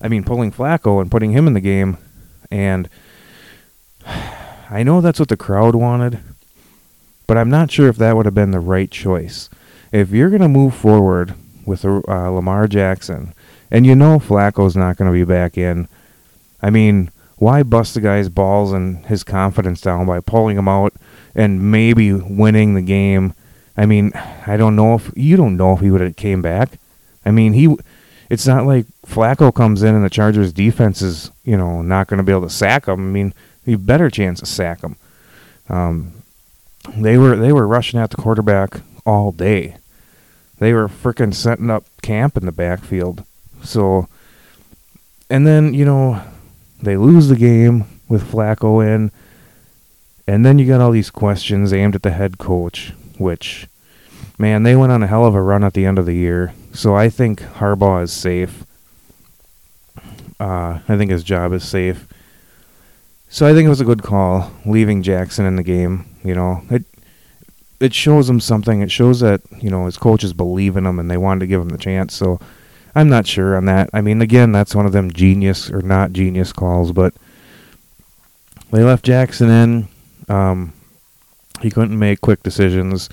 I 0.00 0.06
mean, 0.06 0.22
pulling 0.22 0.52
Flacco 0.52 1.00
and 1.02 1.10
putting 1.10 1.32
him 1.32 1.48
in 1.48 1.54
the 1.54 1.60
game, 1.60 1.98
and 2.50 2.88
I 4.70 4.84
know 4.84 5.00
that's 5.00 5.18
what 5.18 5.28
the 5.28 5.36
crowd 5.36 5.74
wanted, 5.74 6.20
but 7.26 7.36
I'm 7.36 7.50
not 7.50 7.72
sure 7.72 7.88
if 7.88 7.96
that 7.96 8.16
would 8.16 8.26
have 8.26 8.34
been 8.34 8.52
the 8.52 8.60
right 8.60 8.90
choice. 8.90 9.50
If 9.90 10.10
you're 10.10 10.30
going 10.30 10.42
to 10.42 10.48
move 10.48 10.74
forward 10.74 11.34
with 11.64 11.84
uh, 11.84 11.98
Lamar 12.30 12.68
Jackson, 12.68 13.34
and 13.72 13.84
you 13.84 13.96
know 13.96 14.18
Flacco's 14.20 14.76
not 14.76 14.96
going 14.96 15.10
to 15.10 15.18
be 15.18 15.24
back 15.24 15.58
in, 15.58 15.88
I 16.62 16.70
mean, 16.70 17.10
why 17.38 17.64
bust 17.64 17.94
the 17.94 18.00
guy's 18.00 18.28
balls 18.28 18.72
and 18.72 19.04
his 19.06 19.24
confidence 19.24 19.80
down 19.80 20.06
by 20.06 20.20
pulling 20.20 20.56
him 20.56 20.68
out 20.68 20.94
and 21.36 21.70
maybe 21.70 22.12
winning 22.12 22.74
the 22.74 22.82
game? 22.82 23.34
I 23.76 23.86
mean, 23.86 24.10
I 24.46 24.56
don't 24.56 24.74
know 24.74 24.94
if 24.94 25.12
you 25.14 25.36
don't 25.36 25.56
know 25.56 25.74
if 25.74 25.80
he 25.80 25.90
would 25.90 26.00
have 26.00 26.16
came 26.16 26.42
back. 26.42 26.78
I 27.24 27.30
mean, 27.30 27.52
he. 27.52 27.76
It's 28.28 28.46
not 28.46 28.66
like 28.66 28.86
Flacco 29.06 29.54
comes 29.54 29.84
in 29.84 29.94
and 29.94 30.04
the 30.04 30.10
Chargers 30.10 30.52
defense 30.52 31.00
is 31.00 31.30
you 31.44 31.56
know 31.56 31.80
not 31.80 32.08
going 32.08 32.18
to 32.18 32.24
be 32.24 32.32
able 32.32 32.42
to 32.42 32.50
sack 32.50 32.88
him. 32.88 32.94
I 32.94 33.12
mean, 33.12 33.34
a 33.66 33.76
better 33.76 34.10
chance 34.10 34.40
to 34.40 34.46
sack 34.46 34.80
him. 34.82 34.96
Um, 35.68 36.12
they 36.96 37.18
were 37.18 37.36
they 37.36 37.52
were 37.52 37.66
rushing 37.66 38.00
at 38.00 38.10
the 38.10 38.16
quarterback 38.16 38.80
all 39.04 39.32
day. 39.32 39.76
They 40.58 40.72
were 40.72 40.88
freaking 40.88 41.34
setting 41.34 41.70
up 41.70 41.84
camp 42.02 42.36
in 42.36 42.46
the 42.46 42.52
backfield. 42.52 43.24
So, 43.62 44.08
and 45.28 45.46
then 45.46 45.74
you 45.74 45.84
know 45.84 46.22
they 46.82 46.96
lose 46.96 47.28
the 47.28 47.36
game 47.36 47.84
with 48.08 48.30
Flacco 48.30 48.86
in, 48.86 49.10
and 50.26 50.44
then 50.44 50.58
you 50.58 50.66
got 50.66 50.80
all 50.80 50.90
these 50.90 51.10
questions 51.10 51.72
aimed 51.72 51.94
at 51.94 52.02
the 52.02 52.10
head 52.10 52.38
coach, 52.38 52.92
which, 53.18 53.68
man, 54.38 54.62
they 54.62 54.74
went 54.74 54.92
on 54.92 55.02
a 55.02 55.06
hell 55.06 55.24
of 55.24 55.34
a 55.34 55.42
run 55.42 55.64
at 55.64 55.74
the 55.74 55.86
end 55.86 55.98
of 55.98 56.06
the 56.06 56.14
year. 56.14 56.52
So 56.72 56.94
I 56.94 57.08
think 57.08 57.40
Harbaugh 57.40 58.02
is 58.02 58.12
safe. 58.12 58.64
Uh, 60.38 60.80
I 60.88 60.96
think 60.96 61.10
his 61.10 61.24
job 61.24 61.52
is 61.52 61.66
safe. 61.66 62.06
So 63.28 63.46
I 63.46 63.52
think 63.52 63.66
it 63.66 63.70
was 63.70 63.80
a 63.80 63.86
good 63.86 64.02
call 64.02 64.52
leaving 64.64 65.02
Jackson 65.02 65.46
in 65.46 65.56
the 65.56 65.62
game. 65.62 66.06
You 66.24 66.34
know, 66.34 66.62
it 66.70 66.84
it 67.80 67.92
shows 67.94 68.28
him 68.28 68.40
something. 68.40 68.80
It 68.80 68.90
shows 68.90 69.20
that 69.20 69.42
you 69.60 69.70
know 69.70 69.86
his 69.86 69.96
coaches 69.96 70.32
believe 70.32 70.76
in 70.76 70.86
him 70.86 70.98
and 70.98 71.10
they 71.10 71.16
wanted 71.16 71.40
to 71.40 71.46
give 71.46 71.60
him 71.60 71.70
the 71.70 71.78
chance. 71.78 72.14
So 72.14 72.38
I'm 72.94 73.08
not 73.08 73.26
sure 73.26 73.56
on 73.56 73.64
that. 73.66 73.90
I 73.92 74.00
mean, 74.00 74.22
again, 74.22 74.52
that's 74.52 74.74
one 74.74 74.86
of 74.86 74.92
them 74.92 75.12
genius 75.12 75.70
or 75.70 75.82
not 75.82 76.12
genius 76.12 76.52
calls, 76.52 76.92
but 76.92 77.14
they 78.70 78.82
left 78.82 79.04
Jackson 79.04 79.50
in. 79.50 79.88
Um, 80.28 80.72
he 81.60 81.70
couldn't 81.70 81.98
make 81.98 82.20
quick 82.20 82.42
decisions, 82.42 83.08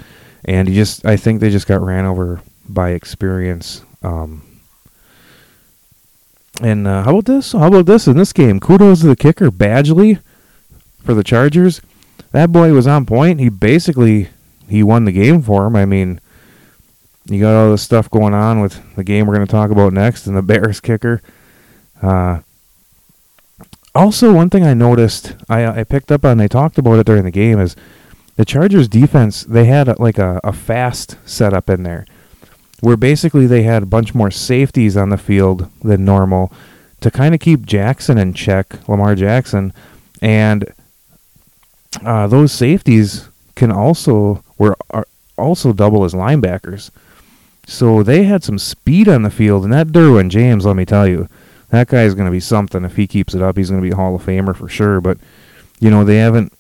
and 0.46 0.68
he 0.68 0.76
just 0.76 1.06
I 1.06 1.18
think 1.18 1.40
they 1.40 1.50
just 1.50 1.68
got 1.68 1.82
ran 1.82 2.06
over 2.06 2.42
by 2.68 2.92
experience. 2.92 3.84
Um, 4.02 4.44
and 6.62 6.88
uh, 6.88 7.04
how 7.04 7.12
about 7.12 7.26
this? 7.26 7.54
How 7.54 7.68
about 7.68 7.86
this 7.86 8.08
in 8.08 8.18
this 8.18 8.34
game? 8.34 8.60
Kudos 8.60 9.02
to 9.02 9.08
the 9.08 9.16
kicker 9.16 9.50
Badgley 9.50 10.20
for 11.04 11.14
the 11.14 11.24
Chargers. 11.24 11.82
That 12.32 12.52
boy 12.52 12.74
was 12.74 12.88
on 12.88 13.06
point. 13.06 13.40
He 13.40 13.50
basically 13.50 14.30
he 14.68 14.84
won 14.84 15.06
the 15.06 15.12
game 15.12 15.42
for 15.42 15.66
him. 15.66 15.76
I 15.76 15.86
mean, 15.86 16.20
you 17.26 17.40
got 17.40 17.56
all 17.56 17.72
this 17.72 17.82
stuff 17.82 18.10
going 18.10 18.34
on 18.34 18.62
with 18.62 18.96
the 18.96 19.04
game 19.04 19.26
we're 19.26 19.36
going 19.36 19.48
to 19.48 19.52
talk 19.52 19.72
about 19.72 19.94
next 19.94 20.28
and 20.28 20.36
the 20.36 20.42
Bears 20.42 20.80
kicker. 20.80 21.22
Uh, 22.02 22.42
also, 23.96 24.34
one 24.34 24.50
thing 24.50 24.64
I 24.64 24.74
noticed, 24.74 25.36
I, 25.50 25.82
I 25.82 25.84
picked 25.84 26.12
up 26.12 26.26
on, 26.26 26.38
they 26.38 26.48
talked 26.48 26.78
about 26.78 27.00
it 27.00 27.06
during 27.06 27.24
the 27.24 27.32
game, 27.32 27.60
is 27.60 27.76
the 28.36 28.46
Chargers 28.46 28.88
defense, 28.88 29.44
they 29.44 29.66
had 29.66 29.88
a, 29.88 30.02
like 30.02 30.18
a, 30.18 30.40
a 30.44 30.54
fast 30.54 31.18
setup 31.26 31.70
in 31.70 31.84
there 31.84 32.06
where 32.84 32.98
basically 32.98 33.48
they 33.48 33.64
had 33.64 33.84
a 33.84 33.86
bunch 33.86 34.14
more 34.14 34.30
safeties 34.30 34.98
on 34.98 35.08
the 35.08 35.18
field 35.18 35.70
than 35.84 36.04
normal 36.04 36.52
to 37.00 37.10
kind 37.10 37.34
of 37.34 37.40
keep 37.40 37.66
Jackson 37.66 38.18
in 38.18 38.34
check, 38.34 38.88
Lamar 38.90 39.16
Jackson. 39.16 39.72
And 40.22 40.66
uh, 42.04 42.28
those 42.28 42.52
safeties 42.52 43.30
can 43.56 43.72
also 43.72 44.44
were 44.58 44.76
also 45.38 45.72
double 45.72 46.04
as 46.04 46.14
linebackers. 46.14 46.92
So 47.66 48.04
they 48.04 48.24
had 48.24 48.44
some 48.44 48.60
speed 48.60 49.08
on 49.08 49.22
the 49.22 49.32
field, 49.32 49.64
and 49.64 49.72
that 49.72 49.88
Derwin 49.88 50.30
James, 50.30 50.66
let 50.66 50.76
me 50.76 50.84
tell 50.84 51.08
you, 51.08 51.30
that 51.74 51.88
guy 51.88 52.04
is 52.04 52.14
going 52.14 52.28
to 52.28 52.32
be 52.32 52.40
something. 52.40 52.86
If 52.86 52.96
he 52.98 53.08
keeps 53.08 53.34
it 53.34 53.42
up, 53.42 53.58
he's 53.58 53.72
going 53.72 53.82
to 53.82 53.86
be 53.86 53.92
a 53.92 53.96
Hall 53.96 54.16
of 54.16 54.24
Famer 54.24 54.56
for 54.56 54.70
sure. 54.70 55.02
But 55.02 55.18
you 55.80 55.90
know 55.90 56.04
they 56.06 56.18
haven't. 56.18 56.54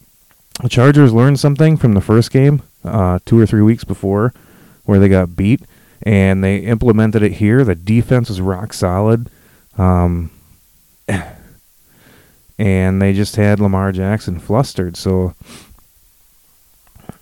The 0.64 0.70
Chargers 0.70 1.14
learned 1.14 1.40
something 1.40 1.78
from 1.78 1.94
the 1.94 2.02
first 2.02 2.32
game, 2.32 2.64
uh, 2.84 3.20
two 3.24 3.40
or 3.40 3.46
three 3.46 3.62
weeks 3.62 3.84
before, 3.84 4.34
where 4.86 4.98
they 5.00 5.08
got 5.08 5.36
beat, 5.36 5.62
and 6.02 6.44
they 6.44 6.58
implemented 6.58 7.22
it 7.22 7.34
here. 7.34 7.64
The 7.64 7.76
defense 7.76 8.30
was 8.30 8.42
rock 8.42 8.74
solid, 8.74 9.30
um, 9.78 10.32
and 12.58 13.00
they 13.00 13.14
just 13.14 13.36
had 13.36 13.60
Lamar 13.60 13.92
Jackson 13.92 14.40
flustered. 14.40 14.98
So 14.98 15.36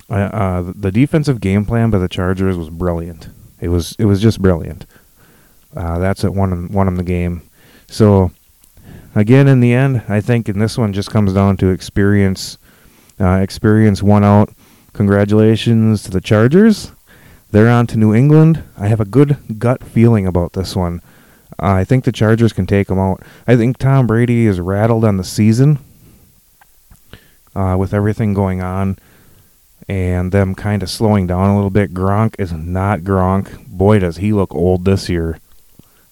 uh, 0.10 0.72
the 0.74 0.94
defensive 0.94 1.42
game 1.42 1.66
plan 1.66 1.90
by 1.90 1.98
the 1.98 2.08
Chargers 2.08 2.56
was 2.56 2.70
brilliant. 2.70 3.28
It 3.60 3.68
was 3.68 3.98
it 4.00 4.06
was 4.06 4.22
just 4.22 4.42
brilliant. 4.42 4.86
Uh, 5.76 6.00
that's 6.00 6.24
what 6.24 6.34
won 6.34 6.70
won 6.72 6.88
him 6.88 6.96
the 6.96 7.04
game. 7.04 7.42
So 7.92 8.32
again, 9.14 9.50
in 9.50 9.60
the 9.60 9.74
end, 9.74 10.04
I 10.08 10.22
think 10.22 10.48
in 10.48 10.60
this 10.60 10.78
one 10.78 10.94
just 10.94 11.12
comes 11.12 11.34
down 11.34 11.58
to 11.58 11.70
experience. 11.70 12.58
Uh, 13.20 13.40
experience 13.42 14.02
won 14.02 14.24
out. 14.24 14.50
Congratulations 14.94 16.02
to 16.04 16.12
the 16.12 16.22
Chargers. 16.22 16.94
They're 17.52 17.70
on 17.70 17.88
to 17.88 17.98
New 17.98 18.16
England. 18.16 18.64
I 18.78 18.88
have 18.88 19.02
a 19.02 19.06
good 19.06 19.38
gut 19.60 19.84
feeling 19.84 20.26
about 20.26 20.54
this 20.54 20.74
one. 20.74 21.02
Uh, 21.62 21.74
I 21.74 21.84
think 21.84 22.06
the 22.06 22.14
Chargers 22.14 22.54
can 22.54 22.66
take 22.66 22.88
them 22.88 22.98
out. 22.98 23.22
I 23.46 23.58
think 23.58 23.78
Tom 23.78 24.08
Brady 24.08 24.48
is 24.48 24.62
rattled 24.62 25.04
on 25.04 25.18
the 25.18 25.26
season 25.26 25.78
uh, 27.54 27.76
with 27.78 27.94
everything 27.94 28.34
going 28.34 28.62
on 28.62 28.98
and 29.90 30.32
them 30.32 30.56
kind 30.56 30.82
of 30.82 30.90
slowing 30.90 31.28
down 31.28 31.50
a 31.50 31.56
little 31.56 31.70
bit. 31.70 31.94
Gronk 31.94 32.36
is 32.40 32.54
not 32.54 33.02
Gronk. 33.02 33.68
Boy, 33.68 34.00
does 34.00 34.18
he 34.18 34.32
look 34.32 34.56
old 34.56 34.86
this 34.86 35.10
year. 35.10 35.40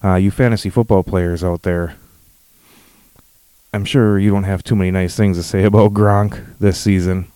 Uh, 0.02 0.14
you 0.14 0.30
fantasy 0.30 0.70
football 0.70 1.02
players 1.02 1.44
out 1.44 1.62
there, 1.62 1.94
I'm 3.72 3.84
sure 3.84 4.18
you 4.18 4.30
don't 4.30 4.44
have 4.44 4.64
too 4.64 4.74
many 4.74 4.90
nice 4.90 5.16
things 5.16 5.36
to 5.36 5.42
say 5.42 5.64
about 5.70 5.92
Gronk 5.94 6.58
this 6.58 6.78
season, 6.78 7.30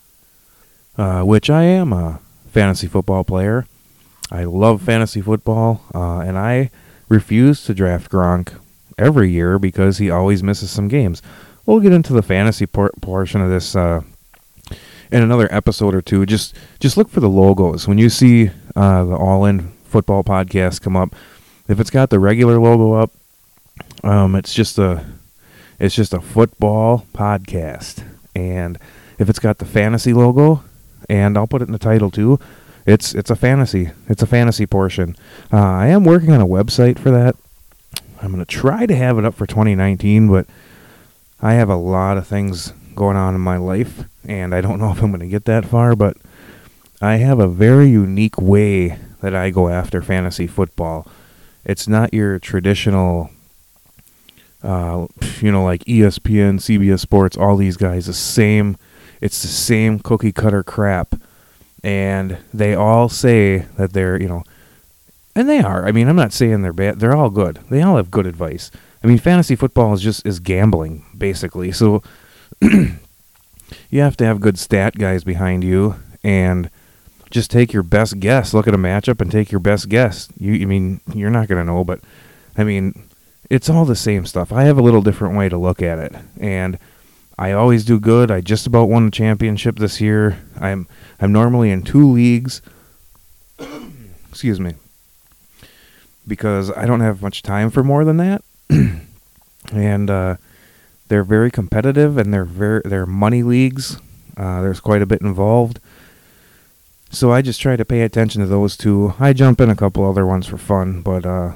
uh, 0.96 1.22
which 1.22 1.50
I 1.50 1.64
am 1.64 1.92
a 1.92 2.20
fantasy 2.50 2.86
football 2.86 3.24
player. 3.24 3.66
I 4.30 4.44
love 4.44 4.82
fantasy 4.82 5.20
football, 5.20 5.82
uh, 5.94 6.20
and 6.20 6.38
I 6.38 6.70
refuse 7.08 7.64
to 7.64 7.74
draft 7.74 8.10
Gronk 8.10 8.54
every 8.96 9.30
year 9.30 9.58
because 9.58 9.98
he 9.98 10.10
always 10.10 10.42
misses 10.42 10.70
some 10.70 10.88
games. 10.88 11.20
We'll 11.66 11.80
get 11.80 11.92
into 11.92 12.12
the 12.12 12.22
fantasy 12.22 12.66
por- 12.66 12.92
portion 13.00 13.40
of 13.40 13.50
this 13.50 13.76
uh, 13.76 14.02
in 15.10 15.22
another 15.22 15.48
episode 15.52 15.94
or 15.94 16.02
two. 16.02 16.26
Just 16.26 16.54
just 16.80 16.96
look 16.96 17.08
for 17.08 17.20
the 17.20 17.28
logos 17.28 17.86
when 17.86 17.98
you 17.98 18.08
see 18.08 18.50
uh, 18.74 19.04
the 19.04 19.16
All 19.16 19.44
In 19.44 19.72
Football 19.84 20.24
podcast 20.24 20.80
come 20.80 20.96
up. 20.96 21.14
If 21.68 21.80
it's 21.80 21.90
got 21.90 22.10
the 22.10 22.18
regular 22.18 22.58
logo 22.58 22.92
up, 22.92 23.10
um, 24.02 24.34
it's 24.34 24.52
just 24.52 24.78
a 24.78 25.04
it's 25.78 25.94
just 25.94 26.12
a 26.12 26.20
football 26.20 27.06
podcast. 27.14 28.04
And 28.34 28.78
if 29.18 29.28
it's 29.28 29.38
got 29.38 29.58
the 29.58 29.64
fantasy 29.64 30.12
logo, 30.12 30.62
and 31.08 31.36
I'll 31.36 31.46
put 31.46 31.62
it 31.62 31.68
in 31.68 31.72
the 31.72 31.78
title 31.78 32.10
too, 32.10 32.38
it's 32.86 33.14
it's 33.14 33.30
a 33.30 33.36
fantasy. 33.36 33.90
It's 34.08 34.22
a 34.22 34.26
fantasy 34.26 34.66
portion. 34.66 35.16
Uh, 35.52 35.58
I 35.58 35.86
am 35.88 36.04
working 36.04 36.32
on 36.32 36.40
a 36.40 36.46
website 36.46 36.98
for 36.98 37.10
that. 37.10 37.36
I'm 38.20 38.30
gonna 38.30 38.44
try 38.44 38.86
to 38.86 38.96
have 38.96 39.18
it 39.18 39.24
up 39.24 39.34
for 39.34 39.46
2019, 39.46 40.28
but 40.28 40.46
I 41.40 41.54
have 41.54 41.68
a 41.68 41.76
lot 41.76 42.16
of 42.16 42.26
things 42.26 42.72
going 42.94 43.16
on 43.16 43.34
in 43.34 43.40
my 43.40 43.56
life, 43.56 44.04
and 44.26 44.54
I 44.54 44.60
don't 44.60 44.78
know 44.78 44.90
if 44.96 45.02
I'm 45.02 45.10
going 45.10 45.20
to 45.20 45.26
get 45.26 45.44
that 45.44 45.66
far, 45.66 45.94
but 45.96 46.16
I 47.00 47.16
have 47.16 47.38
a 47.38 47.48
very 47.48 47.88
unique 47.88 48.40
way 48.40 48.98
that 49.20 49.34
I 49.34 49.50
go 49.50 49.68
after 49.68 50.00
fantasy 50.02 50.46
football. 50.46 51.06
It's 51.64 51.88
not 51.88 52.12
your 52.12 52.38
traditional, 52.38 53.30
uh, 54.62 55.06
you 55.40 55.50
know, 55.50 55.64
like 55.64 55.84
ESPN, 55.84 56.60
CBS 56.60 57.00
Sports, 57.00 57.36
all 57.36 57.56
these 57.56 57.76
guys, 57.76 58.06
the 58.06 58.12
same, 58.12 58.76
it's 59.20 59.42
the 59.42 59.48
same 59.48 59.98
cookie 59.98 60.32
cutter 60.32 60.62
crap. 60.62 61.14
And 61.82 62.38
they 62.52 62.74
all 62.74 63.08
say 63.08 63.66
that 63.76 63.92
they're, 63.92 64.20
you 64.20 64.28
know, 64.28 64.44
and 65.34 65.48
they 65.48 65.60
are. 65.60 65.86
I 65.86 65.92
mean, 65.92 66.08
I'm 66.08 66.16
not 66.16 66.32
saying 66.32 66.62
they're 66.62 66.72
bad. 66.72 67.00
They're 67.00 67.16
all 67.16 67.30
good. 67.30 67.58
They 67.68 67.82
all 67.82 67.96
have 67.96 68.10
good 68.10 68.26
advice. 68.26 68.70
I 69.02 69.06
mean, 69.06 69.18
fantasy 69.18 69.56
football 69.56 69.92
is 69.92 70.00
just 70.00 70.24
is 70.24 70.40
gambling 70.40 71.04
basically. 71.16 71.72
So 71.72 72.02
you 72.62 74.00
have 74.00 74.16
to 74.18 74.24
have 74.24 74.40
good 74.40 74.58
stat 74.58 74.96
guys 74.96 75.24
behind 75.24 75.64
you 75.64 75.96
and 76.22 76.70
just 77.34 77.50
take 77.50 77.72
your 77.72 77.82
best 77.82 78.20
guess. 78.20 78.54
Look 78.54 78.68
at 78.68 78.74
a 78.74 78.78
matchup 78.78 79.20
and 79.20 79.30
take 79.30 79.50
your 79.50 79.58
best 79.58 79.88
guess. 79.88 80.28
You, 80.38 80.54
I 80.54 80.66
mean, 80.66 81.00
you're 81.12 81.30
not 81.30 81.48
going 81.48 81.60
to 81.60 81.70
know, 81.70 81.82
but 81.82 81.98
I 82.56 82.62
mean, 82.62 83.08
it's 83.50 83.68
all 83.68 83.84
the 83.84 83.96
same 83.96 84.24
stuff. 84.24 84.52
I 84.52 84.62
have 84.62 84.78
a 84.78 84.82
little 84.82 85.02
different 85.02 85.36
way 85.36 85.48
to 85.48 85.58
look 85.58 85.82
at 85.82 85.98
it, 85.98 86.14
and 86.38 86.78
I 87.36 87.50
always 87.50 87.84
do 87.84 87.98
good. 87.98 88.30
I 88.30 88.40
just 88.40 88.68
about 88.68 88.88
won 88.88 89.06
the 89.06 89.10
championship 89.10 89.76
this 89.76 90.00
year. 90.00 90.38
I'm 90.60 90.86
I'm 91.20 91.32
normally 91.32 91.72
in 91.72 91.82
two 91.82 92.08
leagues. 92.08 92.62
Excuse 94.30 94.60
me. 94.60 94.74
Because 96.26 96.70
I 96.70 96.86
don't 96.86 97.00
have 97.00 97.20
much 97.20 97.42
time 97.42 97.68
for 97.68 97.82
more 97.82 98.04
than 98.04 98.16
that. 98.18 98.44
and 99.72 100.08
uh, 100.08 100.36
they're 101.08 101.24
very 101.24 101.50
competitive 101.50 102.16
and 102.16 102.32
they're 102.32 102.44
very 102.44 102.80
they're 102.84 103.06
money 103.06 103.42
leagues. 103.42 103.98
Uh, 104.36 104.62
there's 104.62 104.80
quite 104.80 105.02
a 105.02 105.06
bit 105.06 105.20
involved. 105.20 105.80
So 107.14 107.30
I 107.30 107.42
just 107.42 107.60
try 107.60 107.76
to 107.76 107.84
pay 107.84 108.00
attention 108.00 108.40
to 108.40 108.46
those 108.48 108.76
two. 108.76 109.14
I 109.20 109.32
jump 109.32 109.60
in 109.60 109.70
a 109.70 109.76
couple 109.76 110.04
other 110.04 110.26
ones 110.26 110.48
for 110.48 110.58
fun, 110.58 111.00
but 111.00 111.24
uh, 111.24 111.52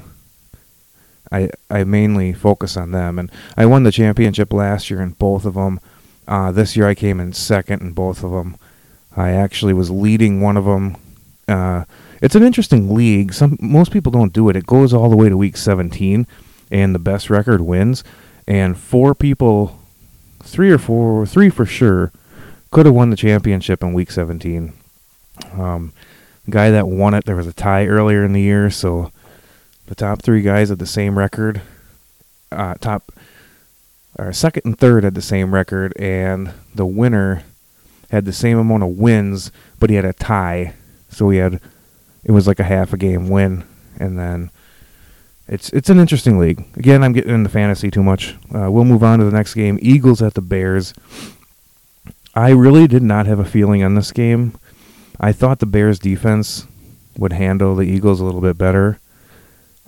I 1.33 1.49
I 1.69 1.83
mainly 1.83 2.31
focus 2.31 2.77
on 2.77 2.91
them. 2.91 3.19
And 3.19 3.29
I 3.57 3.65
won 3.65 3.83
the 3.83 3.91
championship 3.91 4.53
last 4.53 4.89
year 4.89 5.01
in 5.01 5.11
both 5.11 5.43
of 5.43 5.55
them. 5.55 5.81
Uh, 6.29 6.53
this 6.53 6.77
year 6.77 6.87
I 6.87 6.95
came 6.95 7.19
in 7.19 7.33
second 7.33 7.81
in 7.81 7.91
both 7.91 8.23
of 8.23 8.31
them. 8.31 8.55
I 9.17 9.31
actually 9.31 9.73
was 9.73 9.91
leading 9.91 10.39
one 10.39 10.55
of 10.55 10.63
them. 10.63 10.95
Uh, 11.45 11.83
it's 12.21 12.35
an 12.35 12.43
interesting 12.43 12.95
league. 12.95 13.33
Some 13.33 13.57
most 13.59 13.91
people 13.91 14.13
don't 14.13 14.31
do 14.31 14.47
it. 14.47 14.55
It 14.55 14.65
goes 14.65 14.93
all 14.93 15.09
the 15.09 15.17
way 15.17 15.27
to 15.27 15.35
week 15.35 15.57
17, 15.57 16.25
and 16.71 16.95
the 16.95 16.99
best 16.99 17.29
record 17.29 17.59
wins. 17.59 18.05
And 18.47 18.77
four 18.77 19.13
people, 19.13 19.77
three 20.41 20.71
or 20.71 20.77
four, 20.77 21.25
three 21.25 21.49
for 21.49 21.65
sure, 21.65 22.13
could 22.71 22.85
have 22.85 22.95
won 22.95 23.09
the 23.09 23.17
championship 23.17 23.83
in 23.83 23.91
week 23.91 24.09
17. 24.09 24.78
Um, 25.53 25.93
guy 26.49 26.71
that 26.71 26.87
won 26.87 27.13
it, 27.13 27.25
there 27.25 27.35
was 27.35 27.47
a 27.47 27.53
tie 27.53 27.85
earlier 27.85 28.23
in 28.23 28.33
the 28.33 28.41
year, 28.41 28.69
so 28.69 29.11
the 29.87 29.95
top 29.95 30.21
three 30.21 30.41
guys 30.41 30.69
had 30.69 30.79
the 30.79 30.85
same 30.85 31.17
record. 31.17 31.61
Uh, 32.51 32.75
top, 32.75 33.11
or 34.17 34.33
second 34.33 34.63
and 34.65 34.77
third 34.77 35.03
had 35.03 35.15
the 35.15 35.21
same 35.21 35.53
record, 35.53 35.93
and 35.99 36.53
the 36.73 36.85
winner 36.85 37.43
had 38.11 38.25
the 38.25 38.33
same 38.33 38.57
amount 38.57 38.83
of 38.83 38.97
wins, 38.97 39.51
but 39.79 39.89
he 39.89 39.95
had 39.95 40.05
a 40.05 40.13
tie. 40.13 40.73
So 41.09 41.29
he 41.29 41.37
had, 41.37 41.59
it 42.23 42.31
was 42.31 42.47
like 42.47 42.59
a 42.59 42.63
half 42.63 42.93
a 42.93 42.97
game 42.97 43.29
win, 43.29 43.63
and 43.99 44.17
then 44.17 44.51
it's 45.47 45.69
it's 45.71 45.89
an 45.89 45.99
interesting 45.99 46.37
league. 46.37 46.63
Again, 46.75 47.03
I'm 47.03 47.13
getting 47.13 47.33
into 47.33 47.49
fantasy 47.49 47.89
too 47.89 48.03
much. 48.03 48.35
Uh, 48.53 48.71
we'll 48.71 48.85
move 48.85 49.03
on 49.03 49.19
to 49.19 49.25
the 49.25 49.31
next 49.31 49.55
game. 49.55 49.79
Eagles 49.81 50.21
at 50.21 50.35
the 50.35 50.41
Bears. 50.41 50.93
I 52.35 52.51
really 52.51 52.87
did 52.87 53.01
not 53.01 53.25
have 53.25 53.39
a 53.39 53.45
feeling 53.45 53.83
on 53.83 53.95
this 53.95 54.11
game. 54.11 54.53
I 55.19 55.31
thought 55.33 55.59
the 55.59 55.65
Bears 55.65 55.99
defense 55.99 56.65
would 57.17 57.33
handle 57.33 57.75
the 57.75 57.83
Eagles 57.83 58.21
a 58.21 58.25
little 58.25 58.41
bit 58.41 58.57
better, 58.57 58.99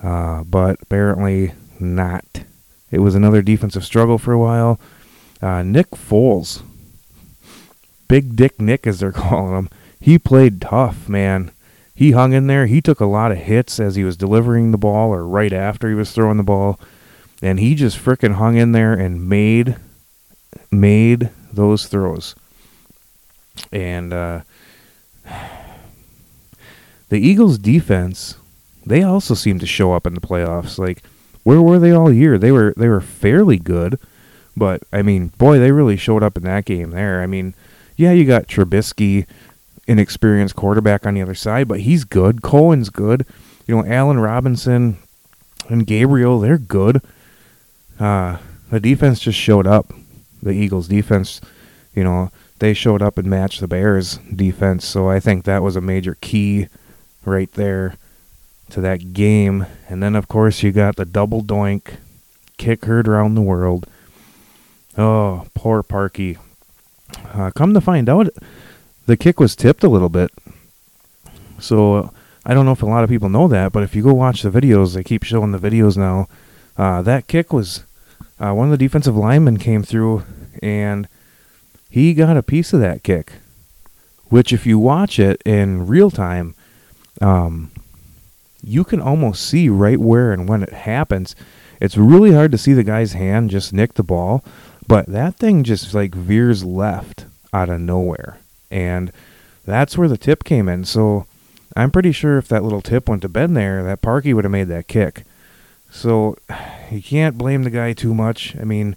uh, 0.04 0.44
but 0.44 0.78
apparently 0.82 1.54
not. 1.80 2.44
It 2.92 3.00
was 3.00 3.16
another 3.16 3.42
defensive 3.42 3.86
struggle 3.86 4.18
for 4.18 4.34
a 4.34 4.40
while. 4.40 4.80
Uh, 5.42 5.64
Nick 5.64 5.92
Foles, 5.92 6.62
Big 8.10 8.36
Dick 8.36 8.60
Nick 8.60 8.86
as 8.86 9.00
they're 9.00 9.12
calling 9.14 9.58
him, 9.58 9.70
he 10.00 10.20
played 10.20 10.60
tough, 10.60 11.08
man. 11.08 11.52
He 11.96 12.12
hung 12.12 12.34
in 12.34 12.48
there. 12.48 12.66
He 12.66 12.82
took 12.82 13.00
a 13.00 13.06
lot 13.06 13.32
of 13.32 13.38
hits 13.38 13.80
as 13.80 13.96
he 13.96 14.04
was 14.04 14.18
delivering 14.18 14.72
the 14.72 14.78
ball 14.78 15.14
or 15.14 15.26
right 15.26 15.54
after 15.54 15.88
he 15.88 15.96
was 15.96 16.12
throwing 16.12 16.38
the 16.38 16.44
ball, 16.44 16.80
and 17.42 17.60
he 17.60 17.76
just 17.76 17.98
fricking 17.98 18.36
hung 18.36 18.58
in 18.58 18.72
there 18.72 18.94
and 18.94 19.30
made 19.30 19.78
made 20.72 21.30
those 21.54 21.88
throws. 21.88 22.36
And 23.72 24.12
uh, 24.12 24.42
the 27.10 27.20
Eagles' 27.20 27.58
defense, 27.58 28.36
they 28.86 29.04
also 29.04 29.34
seem 29.34 29.60
to 29.60 29.66
show 29.66 29.94
up 29.94 30.08
in 30.08 30.14
the 30.14 30.22
playoffs. 30.22 30.78
Like, 30.78 31.04
where 31.44 31.62
were 31.62 31.80
they 31.80 31.92
all 31.92 32.12
year? 32.12 32.38
They 32.38 32.52
were 32.52 32.74
they 32.78 32.88
were 32.88 33.02
fairly 33.02 33.58
good, 33.58 34.00
but 34.56 34.84
I 34.92 35.02
mean, 35.02 35.28
boy, 35.38 35.60
they 35.60 35.72
really 35.72 35.98
showed 35.98 36.24
up 36.24 36.38
in 36.38 36.44
that 36.44 36.66
game 36.66 36.92
there. 36.92 37.22
I 37.22 37.28
mean, 37.28 37.54
yeah, 37.96 38.12
you 38.12 38.26
got 38.26 38.48
Trubisky, 38.48 39.26
inexperienced 39.88 40.56
quarterback 40.56 41.06
on 41.06 41.16
the 41.16 41.22
other 41.22 41.36
side, 41.36 41.68
but 41.68 41.82
he's 41.82 42.04
good. 42.04 42.42
Cohen's 42.42 42.90
good. 42.90 43.26
You 43.68 43.76
know, 43.76 43.86
Allen 43.86 44.20
Robinson 44.20 44.98
and 45.70 45.88
Gabriel, 45.88 46.40
they're 46.40 46.58
good. 46.58 47.02
Uh, 48.00 48.38
the 48.70 48.80
defense 48.80 49.20
just 49.20 49.38
showed 49.38 49.68
up. 49.68 49.94
The 50.42 50.52
Eagles' 50.52 50.88
defense, 50.88 51.40
you 51.94 52.04
know, 52.04 52.32
they 52.62 52.76
showed 52.76 53.02
up 53.02 53.18
and 53.18 53.28
matched 53.28 53.60
the 53.60 53.68
Bears' 53.68 54.18
defense. 54.34 54.86
So 54.86 55.10
I 55.10 55.20
think 55.20 55.46
that 55.46 55.64
was 55.64 55.76
a 55.76 55.82
major 55.82 56.16
key 56.22 56.68
right 57.26 57.52
there 57.54 57.96
to 58.70 58.80
that 58.82 59.14
game. 59.14 59.66
And 59.90 60.02
then, 60.02 60.16
of 60.16 60.28
course, 60.28 60.62
you 60.62 60.72
got 60.72 60.96
the 60.96 61.04
double 61.04 61.42
doink 61.42 61.96
kick 62.58 62.86
heard 62.86 63.08
around 63.08 63.34
the 63.34 63.42
world. 63.42 63.88
Oh, 64.96 65.48
poor 65.56 65.82
Parky. 65.82 66.38
Uh, 67.34 67.50
come 67.50 67.74
to 67.74 67.82
find 67.82 68.08
out, 68.08 68.30
the 69.08 69.18
kick 69.18 69.40
was 69.40 69.56
tipped 69.56 69.84
a 69.84 69.90
little 69.90 70.10
bit. 70.10 70.32
So 71.58 72.14
I 72.46 72.54
don't 72.54 72.68
know 72.68 72.74
if 72.74 72.84
a 72.84 72.86
lot 72.86 73.04
of 73.04 73.10
people 73.10 73.30
know 73.30 73.48
that, 73.48 73.72
but 73.72 73.82
if 73.82 73.96
you 73.96 74.04
go 74.04 74.14
watch 74.14 74.44
the 74.44 74.52
videos, 74.52 74.94
they 74.94 75.04
keep 75.04 75.24
showing 75.24 75.52
the 75.52 75.58
videos 75.58 75.98
now. 75.98 76.28
Uh, 76.78 77.02
that 77.02 77.26
kick 77.26 77.52
was 77.52 77.86
uh, 78.40 78.54
one 78.54 78.72
of 78.72 78.72
the 78.72 78.86
defensive 78.86 79.18
linemen 79.18 79.58
came 79.58 79.82
through 79.82 80.24
and 80.62 81.08
he 81.92 82.14
got 82.14 82.38
a 82.38 82.42
piece 82.42 82.72
of 82.72 82.80
that 82.80 83.04
kick, 83.04 83.34
which 84.30 84.54
if 84.54 84.66
you 84.66 84.80
watch 84.80 85.20
it 85.20 85.42
in 85.46 85.86
real 85.86 86.10
time, 86.10 86.56
um, 87.20 87.70
you 88.64 88.86
can 88.86 89.02
almost 89.02 89.46
see 89.46 89.68
right 89.68 90.00
where 90.00 90.32
and 90.32 90.48
when 90.48 90.64
it 90.64 90.72
happens. 90.72 91.36
It's 91.82 91.98
really 91.98 92.32
hard 92.32 92.54
to 92.54 92.58
see 92.58 92.72
the 92.72 92.86
guy's 92.86 93.12
hand 93.12 93.50
just 93.50 93.74
nick 93.74 93.96
the 93.96 94.04
ball, 94.04 94.42
but 94.88 95.08
that 95.08 95.36
thing 95.36 95.66
just 95.66 95.94
like 95.94 96.16
veers 96.16 96.64
left 96.64 97.26
out 97.52 97.68
of 97.68 97.82
nowhere. 97.82 98.38
And 98.72 99.12
that's 99.66 99.98
where 99.98 100.08
the 100.08 100.18
tip 100.18 100.46
came 100.46 100.70
in. 100.70 100.86
So 100.86 101.26
I'm 101.76 101.92
pretty 101.92 102.14
sure 102.14 102.38
if 102.38 102.48
that 102.48 102.64
little 102.64 102.82
tip 102.82 103.10
went 103.10 103.22
to 103.24 103.30
Ben 103.30 103.54
there, 103.54 103.84
that 103.84 104.02
Parky 104.02 104.34
would 104.34 104.46
have 104.46 104.52
made 104.52 104.70
that 104.70 104.88
kick. 104.88 105.24
So 105.90 106.38
you 106.90 107.04
can't 107.04 107.38
blame 107.38 107.64
the 107.64 107.70
guy 107.70 107.92
too 107.92 108.14
much. 108.14 108.56
I 108.56 108.64
mean, 108.64 108.96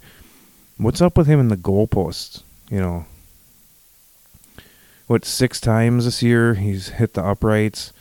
what's 0.76 1.02
up 1.02 1.18
with 1.18 1.26
him 1.26 1.40
in 1.40 1.48
the 1.48 1.56
goalposts? 1.56 2.43
You 2.70 2.80
know, 2.80 3.06
what 5.06 5.24
six 5.24 5.60
times 5.60 6.04
this 6.04 6.22
year 6.22 6.54
he's 6.54 6.88
hit 6.90 7.14
the 7.14 7.24
uprights, 7.24 7.92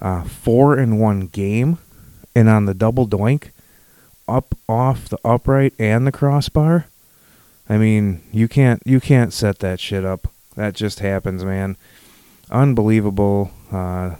uh, 0.00 0.24
four 0.24 0.78
in 0.78 0.98
one 0.98 1.26
game, 1.26 1.78
and 2.34 2.48
on 2.48 2.66
the 2.66 2.74
double 2.74 3.06
doink, 3.06 3.50
up 4.28 4.54
off 4.68 5.08
the 5.08 5.18
upright 5.24 5.74
and 5.78 6.06
the 6.06 6.12
crossbar. 6.12 6.86
I 7.68 7.78
mean, 7.78 8.22
you 8.32 8.48
can't 8.48 8.82
you 8.84 9.00
can't 9.00 9.32
set 9.32 9.58
that 9.60 9.80
shit 9.80 10.04
up. 10.04 10.28
That 10.56 10.74
just 10.74 11.00
happens, 11.00 11.44
man. 11.44 11.76
Unbelievable. 12.50 13.50
Uh, 13.72 14.16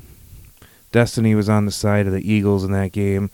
Destiny 0.92 1.34
was 1.34 1.48
on 1.48 1.66
the 1.66 1.72
side 1.72 2.06
of 2.06 2.12
the 2.12 2.32
Eagles 2.32 2.64
in 2.64 2.72
that 2.72 2.92
game. 2.92 3.30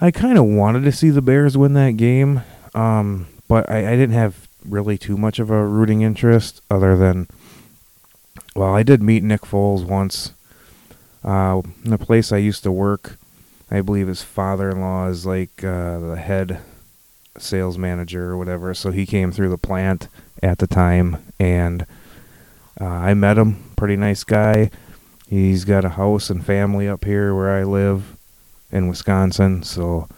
I 0.00 0.10
kind 0.10 0.38
of 0.38 0.44
wanted 0.44 0.82
to 0.84 0.92
see 0.92 1.10
the 1.10 1.22
Bears 1.22 1.56
win 1.56 1.74
that 1.74 1.96
game, 1.96 2.42
um, 2.74 3.26
but 3.48 3.68
I, 3.70 3.92
I 3.92 3.96
didn't 3.96 4.14
have 4.14 4.48
really 4.64 4.98
too 4.98 5.16
much 5.16 5.38
of 5.38 5.50
a 5.50 5.66
rooting 5.66 6.02
interest 6.02 6.60
other 6.70 6.96
than, 6.96 7.28
well, 8.54 8.74
I 8.74 8.82
did 8.82 9.02
meet 9.02 9.22
Nick 9.22 9.42
Foles 9.42 9.84
once 9.84 10.32
uh, 11.24 11.62
in 11.84 11.90
the 11.90 11.98
place 11.98 12.32
I 12.32 12.38
used 12.38 12.62
to 12.64 12.72
work. 12.72 13.16
I 13.70 13.80
believe 13.80 14.08
his 14.08 14.22
father-in-law 14.22 15.08
is 15.08 15.26
like 15.26 15.62
uh, 15.62 15.98
the 16.00 16.16
head 16.16 16.60
sales 17.38 17.78
manager 17.78 18.30
or 18.30 18.36
whatever. 18.36 18.74
So 18.74 18.90
he 18.90 19.06
came 19.06 19.32
through 19.32 19.50
the 19.50 19.58
plant 19.58 20.08
at 20.42 20.58
the 20.58 20.66
time, 20.66 21.18
and 21.38 21.86
uh, 22.80 22.84
I 22.84 23.14
met 23.14 23.38
him. 23.38 23.72
Pretty 23.76 23.96
nice 23.96 24.24
guy. 24.24 24.70
He's 25.28 25.64
got 25.64 25.84
a 25.84 25.90
house 25.90 26.30
and 26.30 26.44
family 26.44 26.88
up 26.88 27.04
here 27.04 27.34
where 27.34 27.50
I 27.50 27.62
live 27.62 28.16
in 28.72 28.88
Wisconsin. 28.88 29.62
So 29.62 30.08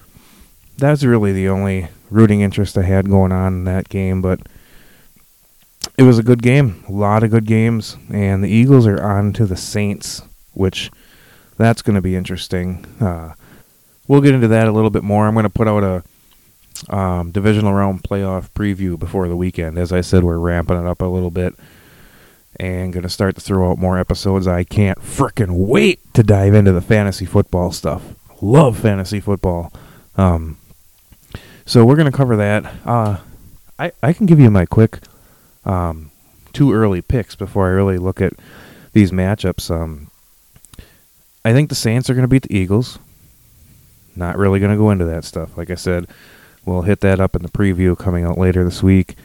that's 0.78 1.05
really 1.05 1.33
the 1.33 1.48
only 1.48 1.88
rooting 2.12 2.40
interest 2.40 2.79
I 2.79 2.83
had 2.83 3.09
going 3.09 3.33
on 3.33 3.55
in 3.55 3.64
that 3.64 3.88
game. 3.88 4.22
But 4.22 4.40
it 5.98 6.03
was 6.03 6.18
a 6.18 6.22
good 6.22 6.42
game, 6.42 6.85
a 6.88 6.92
lot 6.92 7.22
of 7.22 7.31
good 7.31 7.46
games, 7.46 7.96
and 8.11 8.42
the 8.42 8.48
Eagles 8.48 8.87
are 8.87 9.03
on 9.03 9.33
to 9.35 9.46
the 9.46 9.57
Saints, 9.57 10.22
which 10.53 10.90
that's 11.59 11.83
going 11.83 11.96
to 11.96 12.03
be 12.03 12.16
interesting. 12.16 12.87
Uh, 13.01 13.35
we'll 14.09 14.20
get 14.20 14.35
into 14.35 14.48
that 14.48 14.68
a 14.68 14.72
little 14.72 14.90
bit 14.90 15.03
more. 15.03 15.27
I'm 15.27 15.35
going 15.35 15.44
to 15.44 15.51
put 15.51 15.68
out 15.68 15.85
a 15.85 16.94
um, 16.94 17.31
divisional 17.31 17.75
round 17.75 18.03
playoff 18.03 18.51
preview 18.51 18.98
before 18.98 19.29
the 19.29 19.37
weekend. 19.37 19.79
As 19.79 19.92
I 19.92 20.01
said, 20.01 20.25
we're 20.25 20.38
ramping 20.38 20.79
it 20.79 20.87
up 20.87 21.03
a 21.03 21.07
little 21.07 21.31
bit 21.31 21.55
and 22.57 22.92
going 22.92 23.03
to 23.03 23.09
start 23.09 23.35
to 23.35 23.40
throw 23.40 23.70
out 23.70 23.79
more 23.79 23.98
episodes. 23.98 24.46
I 24.46 24.64
can't 24.64 24.98
fricking 24.98 25.66
wait 25.66 26.01
to 26.14 26.22
dive 26.22 26.55
into 26.55 26.72
the 26.72 26.81
fantasy 26.81 27.25
football 27.25 27.72
stuff. 27.72 28.14
Love 28.40 28.79
fantasy 28.79 29.20
football. 29.20 29.72
Um, 30.16 30.59
so 31.64 31.85
we're 31.85 31.96
going 31.96 32.11
to 32.11 32.16
cover 32.16 32.37
that. 32.37 32.64
Uh, 32.85 33.18
I, 33.79 33.92
I 34.03 34.12
can 34.12 34.27
give 34.27 34.40
you 34.40 34.51
my 34.51 34.66
quick 34.66 34.98
um, 35.64 36.11
two 36.53 36.72
early 36.72 37.03
picks 37.03 37.35
before 37.35 37.66
I 37.66 37.70
really 37.70 37.98
look 37.98 38.20
at 38.20 38.33
these 38.92 39.11
matchups. 39.11 39.70
Um, 39.70 40.11
I 41.44 41.53
think 41.53 41.68
the 41.68 41.75
Saints 41.75 42.09
are 42.09 42.14
going 42.14 42.22
to 42.22 42.29
beat 42.29 42.42
the 42.42 42.57
Eagles. 42.57 42.98
Not 44.14 44.37
really 44.37 44.61
going 44.61 44.72
to 44.72 44.77
go 44.77 44.90
into 44.90 45.05
that 45.07 45.25
stuff. 45.25 45.57
Like 45.57 45.70
I 45.70 45.75
said, 45.75 46.07
we'll 46.64 46.83
hit 46.83 47.01
that 47.01 47.20
up 47.20 47.35
in 47.35 47.42
the 47.42 47.48
preview 47.48 47.98
coming 47.98 48.25
out 48.25 48.38
later 48.38 48.64
this 48.64 48.83
week. 48.83 49.16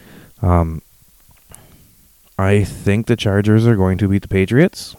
Um, 0.41 0.81
I 2.39 2.63
think 2.63 3.07
the 3.07 3.15
Chargers 3.15 3.67
are 3.67 3.75
going 3.75 3.97
to 3.97 4.07
beat 4.07 4.21
the 4.21 4.27
Patriots. 4.27 4.95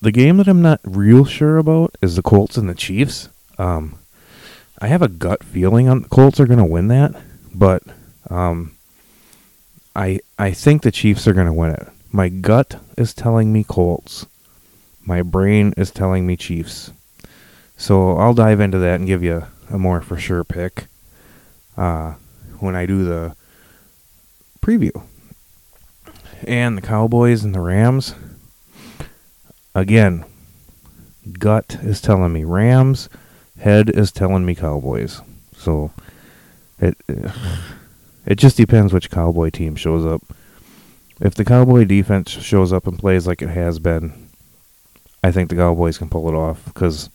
The 0.00 0.12
game 0.12 0.36
that 0.38 0.48
I'm 0.48 0.62
not 0.62 0.80
real 0.84 1.24
sure 1.24 1.58
about 1.58 1.96
is 2.02 2.16
the 2.16 2.22
Colts 2.22 2.56
and 2.56 2.68
the 2.68 2.74
Chiefs. 2.74 3.28
Um, 3.58 3.98
I 4.82 4.88
have 4.88 5.00
a 5.00 5.08
gut 5.08 5.44
feeling 5.44 5.88
on 5.88 6.02
the 6.02 6.08
Colts 6.08 6.40
are 6.40 6.46
going 6.46 6.58
to 6.58 6.64
win 6.64 6.88
that, 6.88 7.14
but 7.54 7.84
um, 8.28 8.74
I 9.94 10.18
I 10.40 10.50
think 10.50 10.82
the 10.82 10.90
Chiefs 10.90 11.28
are 11.28 11.32
going 11.32 11.46
to 11.46 11.52
win 11.52 11.70
it. 11.70 11.86
My 12.10 12.28
gut 12.28 12.82
is 12.98 13.14
telling 13.14 13.52
me 13.52 13.62
Colts. 13.62 14.26
My 15.04 15.22
brain 15.22 15.72
is 15.76 15.92
telling 15.92 16.26
me 16.26 16.36
Chiefs. 16.36 16.90
So 17.76 18.16
I'll 18.16 18.34
dive 18.34 18.58
into 18.58 18.78
that 18.78 18.96
and 18.96 19.06
give 19.06 19.22
you 19.22 19.44
a 19.70 19.78
more 19.78 20.00
for 20.00 20.18
sure 20.18 20.42
pick 20.42 20.86
uh, 21.76 22.14
when 22.58 22.74
I 22.74 22.84
do 22.84 23.04
the 23.04 23.36
preview. 24.60 25.04
And 26.42 26.76
the 26.76 26.82
Cowboys 26.82 27.44
and 27.44 27.54
the 27.54 27.60
Rams. 27.60 28.16
Again, 29.76 30.24
gut 31.38 31.78
is 31.82 32.00
telling 32.00 32.32
me 32.32 32.42
Rams, 32.42 33.08
head 33.62 33.88
is 33.90 34.10
telling 34.10 34.44
me 34.44 34.54
Cowboys. 34.54 35.20
So 35.56 35.92
it 36.78 36.96
it 38.26 38.36
just 38.36 38.56
depends 38.56 38.92
which 38.92 39.10
Cowboy 39.10 39.50
team 39.50 39.76
shows 39.76 40.04
up. 40.04 40.22
If 41.20 41.34
the 41.34 41.44
Cowboy 41.44 41.84
defense 41.84 42.30
shows 42.30 42.72
up 42.72 42.86
and 42.86 42.98
plays 42.98 43.26
like 43.26 43.40
it 43.40 43.48
has 43.50 43.78
been, 43.78 44.28
I 45.22 45.30
think 45.30 45.48
the 45.48 45.56
Cowboys 45.56 45.98
can 45.98 46.08
pull 46.08 46.28
it 46.28 46.34
off 46.34 46.64
because 46.64 47.08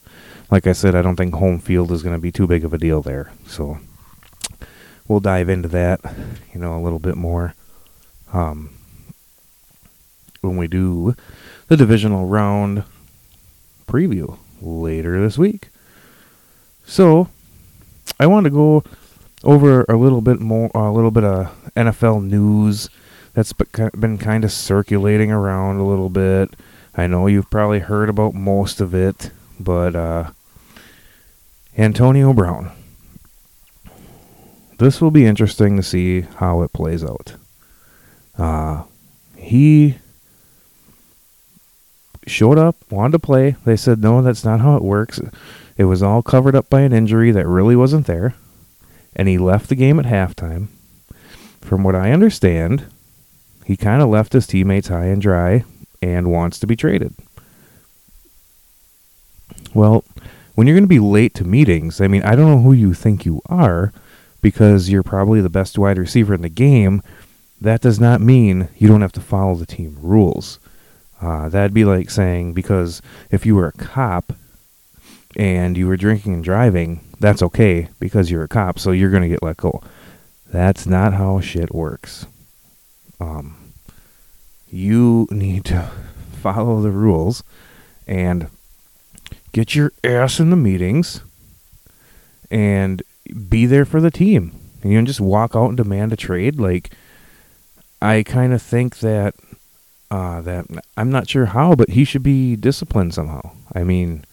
like 0.49 0.65
I 0.65 0.71
said, 0.71 0.95
I 0.95 1.01
don't 1.01 1.17
think 1.17 1.33
home 1.33 1.59
field 1.59 1.91
is 1.91 2.01
going 2.03 2.15
to 2.15 2.21
be 2.21 2.31
too 2.31 2.47
big 2.47 2.63
of 2.63 2.73
a 2.73 2.77
deal 2.77 3.01
there. 3.01 3.31
So 3.45 3.79
we'll 5.07 5.19
dive 5.19 5.49
into 5.49 5.67
that, 5.69 5.99
you 6.53 6.61
know, 6.61 6.77
a 6.77 6.81
little 6.81 6.99
bit 6.99 7.17
more 7.17 7.53
um, 8.31 8.69
when 10.39 10.55
we 10.55 10.67
do 10.67 11.15
the 11.67 11.75
divisional 11.75 12.25
round 12.25 12.85
preview 13.85 14.37
later 14.61 15.19
this 15.21 15.37
week. 15.37 15.69
So 16.87 17.27
I 18.17 18.25
want 18.27 18.45
to 18.45 18.49
go 18.49 18.83
over 19.43 19.83
a 19.83 19.97
little 19.97 20.21
bit 20.21 20.39
more, 20.39 20.71
a 20.73 20.89
little 20.91 21.11
bit 21.11 21.25
of 21.25 21.53
NFL 21.75 22.23
news 22.23 22.89
that's 23.33 23.53
been 23.53 24.17
kind 24.17 24.43
of 24.43 24.51
circulating 24.51 25.29
around 25.29 25.77
a 25.77 25.85
little 25.85 26.09
bit. 26.09 26.55
I 26.95 27.05
know 27.05 27.27
you've 27.27 27.51
probably 27.51 27.79
heard 27.79 28.09
about 28.09 28.33
most 28.33 28.79
of 28.79 28.95
it, 28.95 29.31
but 29.59 29.95
uh, 29.95 30.31
Antonio 31.77 32.33
Brown. 32.33 32.71
This 34.79 35.01
will 35.01 35.11
be 35.11 35.25
interesting 35.25 35.75
to 35.75 35.83
see 35.83 36.21
how 36.21 36.61
it 36.61 36.71
plays 36.71 37.03
out. 37.03 37.35
Uh, 38.37 38.83
he 39.35 39.97
showed 42.25 42.57
up, 42.57 42.77
wanted 42.89 43.11
to 43.13 43.19
play. 43.19 43.55
They 43.65 43.75
said, 43.75 43.99
no, 43.99 44.21
that's 44.21 44.45
not 44.45 44.61
how 44.61 44.77
it 44.77 44.83
works. 44.83 45.19
It 45.77 45.85
was 45.85 46.01
all 46.01 46.23
covered 46.23 46.55
up 46.55 46.69
by 46.69 46.81
an 46.81 46.93
injury 46.93 47.31
that 47.31 47.47
really 47.47 47.75
wasn't 47.75 48.07
there. 48.07 48.35
And 49.15 49.27
he 49.27 49.37
left 49.37 49.69
the 49.69 49.75
game 49.75 49.99
at 49.99 50.05
halftime. 50.05 50.67
From 51.61 51.83
what 51.83 51.95
I 51.95 52.11
understand, 52.11 52.85
he 53.65 53.77
kind 53.77 54.01
of 54.01 54.09
left 54.09 54.33
his 54.33 54.47
teammates 54.47 54.87
high 54.87 55.05
and 55.05 55.21
dry 55.21 55.63
and 56.01 56.31
wants 56.31 56.59
to 56.59 56.67
be 56.67 56.75
traded. 56.75 57.13
Well, 59.73 60.03
when 60.55 60.65
you're 60.65 60.75
going 60.75 60.83
to 60.83 60.87
be 60.87 60.99
late 60.99 61.35
to 61.35 61.43
meetings, 61.43 62.01
I 62.01 62.07
mean, 62.07 62.23
I 62.23 62.35
don't 62.35 62.49
know 62.49 62.61
who 62.61 62.73
you 62.73 62.93
think 62.93 63.25
you 63.25 63.41
are 63.47 63.93
because 64.41 64.89
you're 64.89 65.03
probably 65.03 65.41
the 65.41 65.49
best 65.49 65.77
wide 65.77 65.97
receiver 65.97 66.33
in 66.33 66.41
the 66.41 66.49
game. 66.49 67.03
That 67.59 67.81
does 67.81 67.99
not 67.99 68.21
mean 68.21 68.69
you 68.77 68.87
don't 68.87 69.01
have 69.01 69.11
to 69.13 69.21
follow 69.21 69.55
the 69.55 69.65
team 69.65 69.97
rules. 70.01 70.59
Uh, 71.21 71.49
that'd 71.49 71.73
be 71.73 71.85
like 71.85 72.09
saying 72.09 72.53
because 72.53 73.01
if 73.29 73.45
you 73.45 73.55
were 73.55 73.67
a 73.67 73.71
cop 73.73 74.33
and 75.37 75.77
you 75.77 75.87
were 75.87 75.95
drinking 75.95 76.33
and 76.33 76.43
driving, 76.43 76.99
that's 77.19 77.43
okay 77.43 77.87
because 77.99 78.31
you're 78.31 78.43
a 78.43 78.47
cop, 78.47 78.79
so 78.79 78.91
you're 78.91 79.11
going 79.11 79.21
to 79.21 79.29
get 79.29 79.43
let 79.43 79.57
go. 79.57 79.81
That's 80.51 80.87
not 80.87 81.13
how 81.13 81.39
shit 81.39 81.73
works. 81.73 82.25
Um, 83.19 83.55
you 84.69 85.27
need 85.29 85.63
to 85.65 85.91
follow 86.41 86.81
the 86.81 86.91
rules 86.91 87.43
and 88.07 88.49
get 89.51 89.75
your 89.75 89.93
ass 90.03 90.39
in 90.39 90.49
the 90.49 90.55
meetings 90.55 91.21
and 92.49 93.03
be 93.47 93.65
there 93.67 93.85
for 93.85 94.01
the 94.01 94.11
team. 94.11 94.53
And 94.81 94.91
you 94.91 94.97
don't 94.97 95.05
just 95.05 95.21
walk 95.21 95.55
out 95.55 95.67
and 95.67 95.77
demand 95.77 96.13
a 96.13 96.15
trade. 96.15 96.59
Like, 96.59 96.91
I 98.01 98.23
kind 98.23 98.53
of 98.53 98.61
think 98.61 98.99
that 98.99 99.35
uh, 100.09 100.41
that 100.41 100.65
I'm 100.95 101.11
not 101.11 101.29
sure 101.29 101.47
how, 101.47 101.75
but 101.75 101.89
he 101.89 102.05
should 102.05 102.23
be 102.23 102.55
disciplined 102.55 103.13
somehow. 103.13 103.51
I 103.75 103.83
mean, 103.83 104.23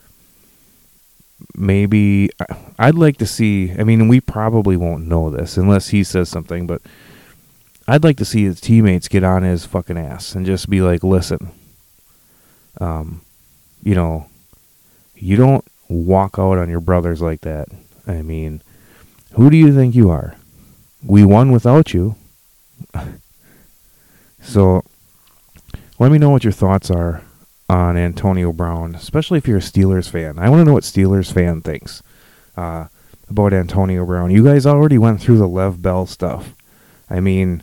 maybe 1.55 2.31
I'd 2.79 2.95
like 2.95 3.17
to 3.19 3.27
see. 3.27 3.73
I 3.73 3.85
mean, 3.85 4.09
we 4.09 4.21
probably 4.21 4.77
won't 4.77 5.07
know 5.07 5.31
this 5.31 5.57
unless 5.57 5.89
he 5.89 6.05
says 6.05 6.29
something, 6.29 6.67
but 6.67 6.83
I'd 7.87 8.05
like 8.05 8.17
to 8.19 8.25
see 8.25 8.45
his 8.45 8.61
teammates 8.61 9.09
get 9.09 9.25
on 9.25 9.43
his 9.43 9.67
fucking 9.67 9.99
ass 9.99 10.35
and 10.35 10.47
just 10.47 10.71
be 10.71 10.81
like, 10.81 11.03
"Listen, 11.03 11.51
um, 12.81 13.23
you 13.83 13.95
know, 13.95 14.29
you 15.17 15.37
don't 15.37 15.65
walk 15.89 16.39
out 16.39 16.59
on 16.59 16.71
your 16.71 16.81
brothers 16.81 17.21
like 17.21 17.43
that. 17.43 17.69
I 18.07 18.23
mean, 18.23 18.63
who 19.33 19.51
do 19.51 19.57
you 19.57 19.75
think 19.75 19.95
you 19.95 20.11
are? 20.11 20.37
We 21.03 21.25
won 21.25 21.53
without 21.53 21.93
you. 21.93 22.17
so, 24.43 24.85
let 25.99 26.11
me 26.11 26.19
know 26.19 26.31
what 26.31 26.45
your 26.45 26.53
thoughts 26.53 26.91
are 26.91 27.23
on 27.69 27.97
Antonio 27.97 28.53
Brown, 28.53 28.95
especially 28.95 29.39
if 29.39 29.49
you're 29.49 29.59
a 29.59 29.61
Steelers 29.61 30.09
fan. 30.09 30.39
I 30.39 30.49
want 30.49 30.61
to 30.61 30.65
know 30.65 30.75
what 30.75 30.85
Steelers 30.85 31.33
fan 31.33 31.63
thinks 31.63 32.03
uh, 32.57 32.87
about 33.29 33.53
Antonio 33.53 34.05
Brown. 34.05 34.31
You 34.31 34.45
guys 34.45 34.67
already 34.67 34.99
went 34.99 35.21
through 35.21 35.39
the 35.39 35.49
Lev 35.49 35.81
Bell 35.81 36.07
stuff. 36.07 36.55
I 37.09 37.21
mean, 37.21 37.63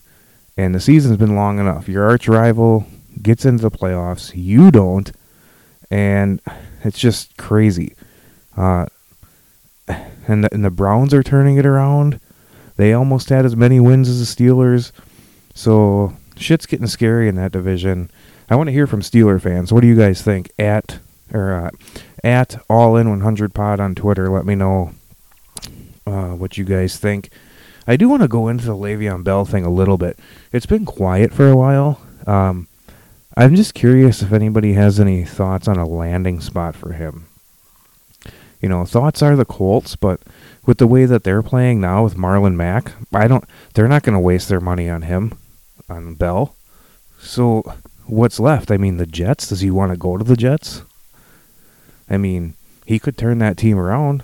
and 0.58 0.76
the 0.76 0.80
season's 0.80 1.18
been 1.18 1.36
long 1.36 1.60
enough. 1.60 1.88
Your 1.88 2.08
arch 2.08 2.28
rival 2.28 2.86
gets 3.22 3.46
into 3.46 3.62
the 3.62 3.72
playoffs. 3.72 4.32
You 4.36 4.72
don't. 4.72 5.12
And 5.90 6.42
it's 6.84 7.00
just 7.00 7.38
crazy. 7.38 7.96
Uh, 8.56 8.86
and, 9.88 10.44
the, 10.44 10.54
and 10.54 10.64
the 10.64 10.72
Browns 10.72 11.14
are 11.14 11.24
turning 11.24 11.58
it 11.58 11.66
around. 11.66 12.20
They 12.78 12.94
almost 12.94 13.30
had 13.30 13.46
as 13.46 13.56
many 13.56 13.80
wins 13.80 14.10
as 14.10 14.20
the 14.20 14.44
Steelers. 14.44 14.92
So 15.54 16.16
shit's 16.38 16.66
getting 16.66 16.88
scary 16.88 17.28
in 17.28 17.36
that 17.36 17.52
division. 17.52 18.10
I 18.52 18.56
want 18.56 18.68
to 18.68 18.74
hear 18.74 18.86
from 18.86 19.00
Steeler 19.00 19.42
fans. 19.42 19.72
What 19.72 19.80
do 19.80 19.88
you 19.88 19.96
guys 19.96 20.22
think? 20.22 20.52
At 20.60 21.00
or 21.34 21.54
uh, 21.54 21.70
at 22.22 22.62
All 22.70 22.98
In 22.98 23.10
100 23.10 23.54
Pod 23.54 23.80
on 23.80 23.96
Twitter. 23.96 24.30
Let 24.30 24.46
me 24.46 24.56
know 24.56 24.92
uh, 26.06 26.32
what 26.32 26.58
you 26.58 26.66
guys 26.66 26.98
think. 26.98 27.30
I 27.88 27.96
do 27.96 28.10
want 28.10 28.24
to 28.24 28.28
go 28.28 28.50
into 28.50 28.66
the 28.66 28.76
Le'Veon 28.76 29.24
Bell 29.24 29.46
thing 29.46 29.64
a 29.64 29.72
little 29.72 29.98
bit. 29.98 30.20
It's 30.52 30.66
been 30.66 30.86
quiet 30.86 31.34
for 31.34 31.50
a 31.50 31.56
while. 31.56 32.02
Um, 32.28 32.68
I'm 33.38 33.56
just 33.56 33.74
curious 33.74 34.22
if 34.22 34.34
anybody 34.34 34.74
has 34.74 35.00
any 35.00 35.24
thoughts 35.24 35.70
on 35.70 35.78
a 35.78 35.88
landing 35.88 36.42
spot 36.42 36.76
for 36.76 36.92
him. 36.92 37.28
You 38.62 38.68
know, 38.68 38.84
thoughts 38.84 39.22
are 39.22 39.38
the 39.38 39.46
Colts, 39.46 39.96
but 39.96 40.20
with 40.66 40.78
the 40.78 40.88
way 40.88 41.06
that 41.06 41.24
they're 41.24 41.42
playing 41.42 41.80
now 41.80 42.04
with 42.04 42.18
Marlon 42.18 42.56
Mack, 42.56 42.92
I 43.14 43.30
don't 43.30 43.46
they're 43.76 43.88
not 43.88 44.04
going 44.04 44.16
to 44.16 44.20
waste 44.20 44.50
their 44.50 44.60
money 44.60 44.90
on 44.90 45.04
him 45.04 45.38
on 45.88 46.16
Bell. 46.16 46.54
So, 47.18 47.64
what's 48.12 48.39
left? 48.39 48.69
I 48.69 48.78
mean, 48.78 48.97
the 48.97 49.06
Jets, 49.06 49.47
does 49.47 49.62
he 49.62 49.71
want 49.71 49.91
to 49.91 49.97
go 49.97 50.17
to 50.17 50.24
the 50.24 50.36
Jets? 50.36 50.84
I 52.10 52.17
mean, 52.17 52.56
he 52.86 53.00
could 53.00 53.17
turn 53.17 53.39
that 53.39 53.58
team 53.58 53.80
around. 53.80 54.24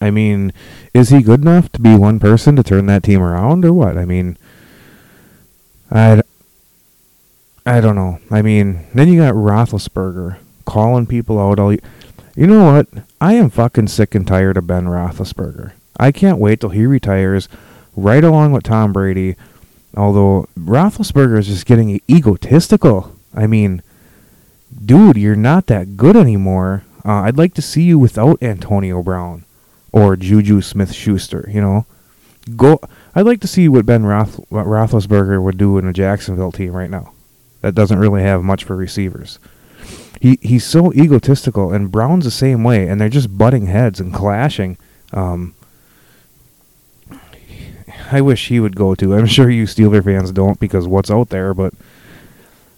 I 0.00 0.10
mean, 0.10 0.52
is 0.94 1.10
he 1.10 1.22
good 1.22 1.42
enough 1.42 1.70
to 1.72 1.80
be 1.80 1.96
one 1.96 2.18
person 2.18 2.56
to 2.56 2.62
turn 2.62 2.86
that 2.86 3.02
team 3.02 3.20
around 3.20 3.64
or 3.64 3.72
what? 3.72 3.98
I 3.98 4.04
mean, 4.04 4.38
I, 5.90 6.22
I 7.66 7.80
don't 7.80 7.96
know. 7.96 8.18
I 8.30 8.42
mean, 8.42 8.86
then 8.94 9.08
you 9.08 9.20
got 9.20 9.34
Roethlisberger 9.34 10.38
calling 10.64 11.06
people 11.06 11.38
out. 11.38 11.58
All 11.58 11.72
you, 11.72 11.80
you 12.36 12.46
know 12.46 12.72
what? 12.72 13.04
I 13.20 13.34
am 13.34 13.50
fucking 13.50 13.88
sick 13.88 14.14
and 14.14 14.26
tired 14.26 14.56
of 14.56 14.68
Ben 14.68 14.86
Roethlisberger. 14.86 15.72
I 15.98 16.12
can't 16.12 16.38
wait 16.38 16.60
till 16.60 16.70
he 16.70 16.86
retires, 16.86 17.48
right 17.96 18.24
along 18.24 18.52
with 18.52 18.62
Tom 18.62 18.92
Brady. 18.92 19.36
Although 19.96 20.48
Roethlisberger 20.58 21.38
is 21.38 21.48
just 21.48 21.66
getting 21.66 22.00
egotistical. 22.08 23.14
I 23.34 23.46
mean, 23.46 23.82
dude, 24.84 25.16
you're 25.16 25.36
not 25.36 25.66
that 25.66 25.96
good 25.96 26.16
anymore. 26.16 26.84
Uh, 27.04 27.22
I'd 27.22 27.38
like 27.38 27.54
to 27.54 27.62
see 27.62 27.82
you 27.82 27.98
without 27.98 28.42
Antonio 28.42 29.02
Brown 29.02 29.44
or 29.90 30.16
Juju 30.16 30.62
Smith 30.62 30.92
Schuster. 30.92 31.48
You 31.52 31.60
know, 31.60 31.86
go 32.56 32.80
I'd 33.14 33.26
like 33.26 33.40
to 33.40 33.46
see 33.46 33.68
what 33.68 33.86
Ben 33.86 34.04
Roth- 34.04 34.40
Roethlisberger 34.50 35.42
would 35.42 35.58
do 35.58 35.78
in 35.78 35.86
a 35.86 35.92
Jacksonville 35.92 36.52
team 36.52 36.72
right 36.72 36.90
now. 36.90 37.12
That 37.60 37.74
doesn't 37.74 37.98
really 37.98 38.22
have 38.22 38.42
much 38.42 38.64
for 38.64 38.74
receivers. 38.74 39.38
He 40.20 40.38
he's 40.40 40.64
so 40.64 40.92
egotistical, 40.92 41.72
and 41.72 41.90
Brown's 41.90 42.24
the 42.24 42.30
same 42.30 42.64
way, 42.64 42.88
and 42.88 43.00
they're 43.00 43.08
just 43.08 43.36
butting 43.36 43.66
heads 43.66 44.00
and 44.00 44.14
clashing. 44.14 44.78
Um, 45.12 45.54
I 48.10 48.20
wish 48.20 48.48
he 48.48 48.60
would 48.60 48.76
go 48.76 48.94
to. 48.94 49.14
I'm 49.14 49.26
sure 49.26 49.50
you 49.50 49.64
Steeler 49.64 50.04
fans 50.04 50.32
don't 50.32 50.58
because 50.58 50.86
what's 50.86 51.10
out 51.10 51.28
there, 51.28 51.54
but 51.54 51.74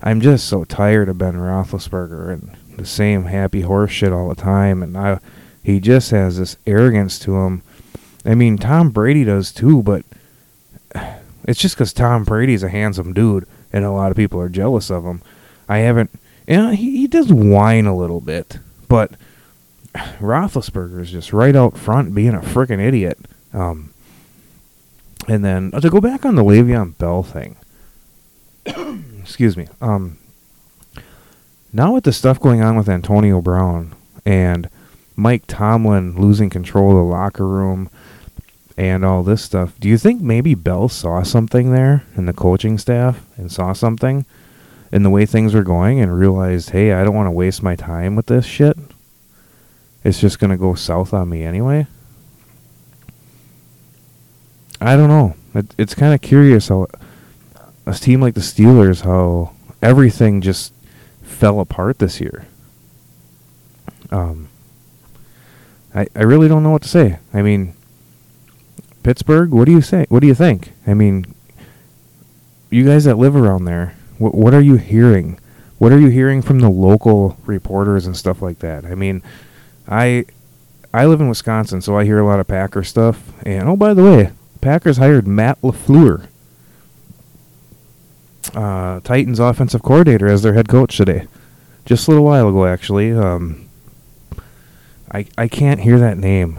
I'm 0.02 0.20
just 0.20 0.46
so 0.46 0.64
tired 0.64 1.08
of 1.08 1.18
Ben 1.18 1.34
Roethlisberger 1.34 2.32
and 2.32 2.56
the 2.76 2.84
same 2.84 3.24
happy 3.24 3.62
horse 3.62 3.90
shit 3.90 4.12
all 4.12 4.28
the 4.28 4.34
time, 4.34 4.82
and 4.82 4.96
I, 4.96 5.18
he 5.62 5.80
just 5.80 6.10
has 6.10 6.38
this 6.38 6.56
arrogance 6.66 7.18
to 7.20 7.36
him. 7.36 7.62
I 8.24 8.34
mean, 8.34 8.58
Tom 8.58 8.90
Brady 8.90 9.24
does 9.24 9.52
too, 9.52 9.82
but 9.82 10.04
it's 11.44 11.60
just 11.60 11.76
because 11.76 11.92
Tom 11.92 12.24
Brady's 12.24 12.62
a 12.62 12.68
handsome 12.68 13.12
dude, 13.12 13.46
and 13.72 13.84
a 13.84 13.90
lot 13.90 14.10
of 14.10 14.16
people 14.16 14.40
are 14.40 14.48
jealous 14.48 14.90
of 14.90 15.04
him. 15.04 15.22
I 15.68 15.78
haven't, 15.78 16.10
you 16.46 16.56
know, 16.56 16.70
he, 16.70 16.98
he 16.98 17.06
does 17.06 17.32
whine 17.32 17.86
a 17.86 17.96
little 17.96 18.20
bit, 18.20 18.58
but 18.88 19.12
Roethlisberger 19.94 21.00
is 21.00 21.10
just 21.10 21.32
right 21.32 21.56
out 21.56 21.78
front 21.78 22.14
being 22.14 22.34
a 22.34 22.40
freaking 22.40 22.80
idiot. 22.80 23.18
Um, 23.52 23.93
and 25.28 25.44
then 25.44 25.70
uh, 25.72 25.80
to 25.80 25.90
go 25.90 26.00
back 26.00 26.24
on 26.24 26.34
the 26.34 26.44
Le'Veon 26.44 26.96
Bell 26.98 27.22
thing, 27.22 27.56
excuse 29.20 29.56
me. 29.56 29.68
Um, 29.80 30.18
now 31.72 31.94
with 31.94 32.04
the 32.04 32.12
stuff 32.12 32.40
going 32.40 32.62
on 32.62 32.76
with 32.76 32.88
Antonio 32.88 33.40
Brown 33.40 33.94
and 34.24 34.70
Mike 35.16 35.44
Tomlin 35.46 36.16
losing 36.16 36.50
control 36.50 36.90
of 36.90 36.96
the 36.96 37.02
locker 37.02 37.46
room 37.46 37.90
and 38.76 39.04
all 39.04 39.22
this 39.22 39.42
stuff, 39.42 39.78
do 39.80 39.88
you 39.88 39.98
think 39.98 40.20
maybe 40.20 40.54
Bell 40.54 40.88
saw 40.88 41.22
something 41.22 41.72
there 41.72 42.04
in 42.16 42.26
the 42.26 42.32
coaching 42.32 42.78
staff 42.78 43.24
and 43.36 43.50
saw 43.50 43.72
something 43.72 44.24
in 44.92 45.02
the 45.02 45.10
way 45.10 45.26
things 45.26 45.54
were 45.54 45.64
going 45.64 46.00
and 46.00 46.16
realized, 46.16 46.70
hey, 46.70 46.92
I 46.92 47.02
don't 47.02 47.14
want 47.14 47.26
to 47.26 47.32
waste 47.32 47.62
my 47.62 47.74
time 47.74 48.14
with 48.14 48.26
this 48.26 48.46
shit? 48.46 48.76
It's 50.04 50.20
just 50.20 50.38
going 50.38 50.50
to 50.50 50.56
go 50.56 50.74
south 50.74 51.12
on 51.12 51.30
me 51.30 51.42
anyway? 51.42 51.86
I 54.84 54.96
don't 54.96 55.08
know. 55.08 55.34
It, 55.54 55.74
it's 55.78 55.94
kind 55.94 56.12
of 56.12 56.20
curious 56.20 56.68
how 56.68 56.88
a 57.86 57.94
team 57.94 58.20
like 58.20 58.34
the 58.34 58.42
Steelers, 58.42 59.00
how 59.00 59.54
everything 59.80 60.42
just 60.42 60.74
fell 61.22 61.58
apart 61.58 61.98
this 61.98 62.20
year. 62.20 62.46
Um, 64.10 64.48
I 65.94 66.06
I 66.14 66.22
really 66.22 66.48
don't 66.48 66.62
know 66.62 66.70
what 66.70 66.82
to 66.82 66.88
say. 66.88 67.18
I 67.32 67.40
mean, 67.40 67.74
Pittsburgh. 69.02 69.52
What 69.52 69.64
do 69.64 69.72
you 69.72 69.80
say? 69.80 70.04
What 70.10 70.20
do 70.20 70.26
you 70.26 70.34
think? 70.34 70.72
I 70.86 70.92
mean, 70.92 71.34
you 72.68 72.84
guys 72.84 73.04
that 73.04 73.16
live 73.16 73.34
around 73.34 73.64
there, 73.64 73.94
what 74.18 74.34
what 74.34 74.52
are 74.52 74.60
you 74.60 74.76
hearing? 74.76 75.40
What 75.78 75.92
are 75.92 75.98
you 75.98 76.08
hearing 76.08 76.42
from 76.42 76.60
the 76.60 76.68
local 76.68 77.38
reporters 77.46 78.04
and 78.04 78.14
stuff 78.14 78.42
like 78.42 78.58
that? 78.58 78.84
I 78.84 78.94
mean, 78.94 79.22
I 79.88 80.26
I 80.92 81.06
live 81.06 81.22
in 81.22 81.30
Wisconsin, 81.30 81.80
so 81.80 81.96
I 81.96 82.04
hear 82.04 82.18
a 82.18 82.26
lot 82.26 82.38
of 82.38 82.46
Packer 82.46 82.84
stuff. 82.84 83.32
And 83.46 83.66
oh, 83.66 83.76
by 83.76 83.94
the 83.94 84.04
way, 84.04 84.30
Packers 84.64 84.96
hired 84.96 85.28
Matt 85.28 85.60
LaFleur, 85.60 86.26
uh, 88.54 89.00
Titans 89.00 89.38
offensive 89.38 89.82
coordinator, 89.82 90.26
as 90.26 90.40
their 90.40 90.54
head 90.54 90.68
coach 90.68 90.96
today. 90.96 91.26
Just 91.84 92.08
a 92.08 92.12
little 92.12 92.24
while 92.24 92.48
ago, 92.48 92.64
actually. 92.64 93.12
Um, 93.12 93.68
I 95.12 95.26
I 95.36 95.48
can't 95.48 95.80
hear 95.80 95.98
that 95.98 96.16
name 96.16 96.56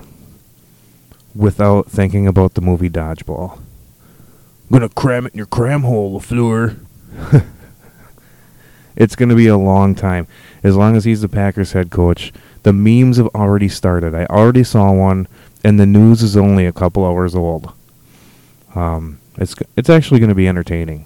without 1.33 1.89
thinking 1.89 2.27
about 2.27 2.53
the 2.53 2.61
movie 2.61 2.91
Dodgeball. 2.91 3.57
I'm 3.57 4.69
gonna 4.69 4.89
cram 4.89 5.25
it 5.25 5.33
in 5.33 5.39
your 5.39 5.47
cram 5.47 5.81
hole, 5.81 6.21
LaFleur. 6.21 6.77
it's 8.95 9.15
gonna 9.15 9.35
be 9.35 9.47
a 9.47 9.57
long 9.57 9.95
time. 9.95 10.27
As 10.63 10.75
long 10.75 10.95
as 10.95 11.05
he's 11.05 11.21
the 11.21 11.27
Packers 11.27 11.71
head 11.71 11.89
coach. 11.89 12.31
The 12.61 12.71
memes 12.71 13.17
have 13.17 13.29
already 13.29 13.67
started. 13.67 14.13
I 14.13 14.25
already 14.25 14.63
saw 14.63 14.91
one, 14.91 15.27
and 15.63 15.79
the 15.79 15.87
news 15.87 16.21
is 16.21 16.37
only 16.37 16.67
a 16.67 16.71
couple 16.71 17.03
hours 17.03 17.33
old. 17.33 17.73
Um, 18.75 19.19
it's 19.37 19.55
it's 19.75 19.89
actually 19.89 20.19
going 20.19 20.29
to 20.29 20.35
be 20.35 20.47
entertaining. 20.47 21.05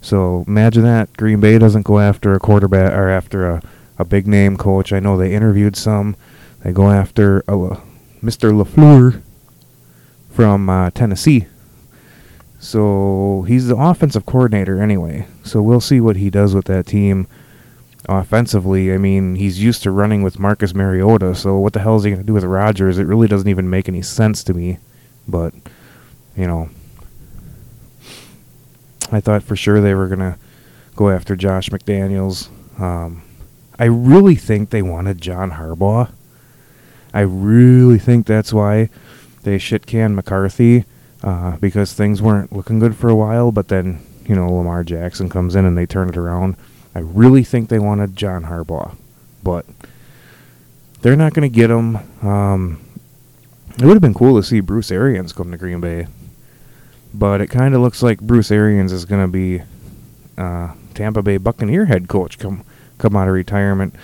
So 0.00 0.44
imagine 0.46 0.82
that 0.82 1.16
Green 1.16 1.40
Bay 1.40 1.58
doesn't 1.58 1.82
go 1.86 1.98
after 1.98 2.34
a 2.34 2.38
quarterback 2.38 2.92
or 2.92 3.08
after 3.08 3.48
a, 3.48 3.62
a 3.98 4.04
big 4.04 4.26
name 4.26 4.58
coach. 4.58 4.92
I 4.92 5.00
know 5.00 5.16
they 5.16 5.32
interviewed 5.32 5.76
some. 5.76 6.14
They 6.62 6.72
go 6.72 6.90
after 6.90 7.38
a, 7.48 7.78
Mr. 8.22 8.52
Lafleur 8.52 9.22
from 10.30 10.68
uh, 10.68 10.90
Tennessee. 10.90 11.46
So 12.58 13.44
he's 13.48 13.68
the 13.68 13.76
offensive 13.76 14.26
coordinator 14.26 14.82
anyway. 14.82 15.26
So 15.42 15.62
we'll 15.62 15.80
see 15.80 16.00
what 16.00 16.16
he 16.16 16.28
does 16.28 16.54
with 16.54 16.66
that 16.66 16.86
team 16.86 17.26
offensively. 18.08 18.92
I 18.92 18.98
mean, 18.98 19.36
he's 19.36 19.62
used 19.62 19.82
to 19.84 19.90
running 19.90 20.22
with 20.22 20.38
Marcus 20.38 20.74
Mariota. 20.74 21.34
So 21.34 21.58
what 21.58 21.72
the 21.72 21.80
hell 21.80 21.96
is 21.96 22.04
he 22.04 22.10
going 22.10 22.22
to 22.22 22.26
do 22.26 22.32
with 22.32 22.44
Rodgers? 22.44 22.98
It 22.98 23.04
really 23.04 23.28
doesn't 23.28 23.48
even 23.48 23.70
make 23.70 23.88
any 23.88 24.02
sense 24.02 24.44
to 24.44 24.54
me. 24.54 24.78
But 25.28 25.54
you 26.36 26.46
know, 26.46 26.68
I 29.12 29.20
thought 29.20 29.42
for 29.42 29.56
sure 29.56 29.80
they 29.80 29.94
were 29.94 30.08
gonna 30.08 30.38
go 30.96 31.10
after 31.10 31.36
Josh 31.36 31.68
McDaniels. 31.70 32.48
Um, 32.80 33.22
I 33.78 33.84
really 33.84 34.36
think 34.36 34.70
they 34.70 34.82
wanted 34.82 35.20
John 35.20 35.52
Harbaugh. 35.52 36.10
I 37.12 37.20
really 37.20 37.98
think 37.98 38.26
that's 38.26 38.52
why 38.52 38.88
they 39.42 39.58
shit 39.58 39.86
canned 39.86 40.16
McCarthy 40.16 40.84
uh, 41.22 41.56
because 41.58 41.92
things 41.92 42.20
weren't 42.20 42.52
looking 42.52 42.78
good 42.78 42.96
for 42.96 43.08
a 43.08 43.14
while. 43.16 43.52
But 43.52 43.68
then 43.68 44.04
you 44.26 44.34
know 44.34 44.52
Lamar 44.52 44.84
Jackson 44.84 45.28
comes 45.28 45.54
in 45.54 45.64
and 45.64 45.76
they 45.76 45.86
turn 45.86 46.08
it 46.08 46.16
around. 46.16 46.56
I 46.94 47.00
really 47.00 47.42
think 47.42 47.68
they 47.68 47.78
wanted 47.80 48.16
John 48.16 48.44
Harbaugh, 48.44 48.96
but 49.42 49.66
they're 51.02 51.16
not 51.16 51.34
going 51.34 51.50
to 51.50 51.54
get 51.54 51.70
him. 51.70 51.96
Um, 52.26 52.80
it 53.78 53.84
would 53.84 53.94
have 53.94 54.02
been 54.02 54.14
cool 54.14 54.40
to 54.40 54.46
see 54.46 54.60
Bruce 54.60 54.90
Arians 54.90 55.32
come 55.32 55.50
to 55.50 55.58
Green 55.58 55.80
Bay. 55.80 56.06
But 57.14 57.40
it 57.40 57.46
kind 57.46 57.74
of 57.74 57.80
looks 57.80 58.02
like 58.02 58.20
Bruce 58.20 58.50
Arians 58.50 58.92
is 58.92 59.04
going 59.04 59.22
to 59.22 59.28
be 59.28 59.62
uh, 60.36 60.74
Tampa 60.94 61.22
Bay 61.22 61.36
Buccaneer 61.36 61.84
head 61.86 62.08
coach 62.08 62.38
come 62.38 62.64
come 62.98 63.16
out 63.16 63.28
of 63.28 63.34
retirement, 63.34 63.94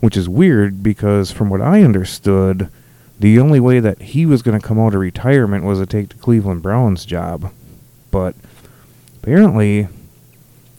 which 0.00 0.16
is 0.16 0.28
weird 0.28 0.82
because 0.82 1.32
from 1.32 1.50
what 1.50 1.60
I 1.60 1.82
understood, 1.82 2.70
the 3.18 3.38
only 3.38 3.60
way 3.60 3.80
that 3.80 4.00
he 4.00 4.24
was 4.24 4.42
going 4.42 4.58
to 4.58 4.66
come 4.66 4.78
out 4.78 4.94
of 4.94 5.00
retirement 5.00 5.64
was 5.64 5.78
to 5.78 5.86
take 5.86 6.08
the 6.10 6.14
Cleveland 6.16 6.62
Browns 6.62 7.04
job. 7.04 7.52
But 8.10 8.34
apparently, 9.22 9.88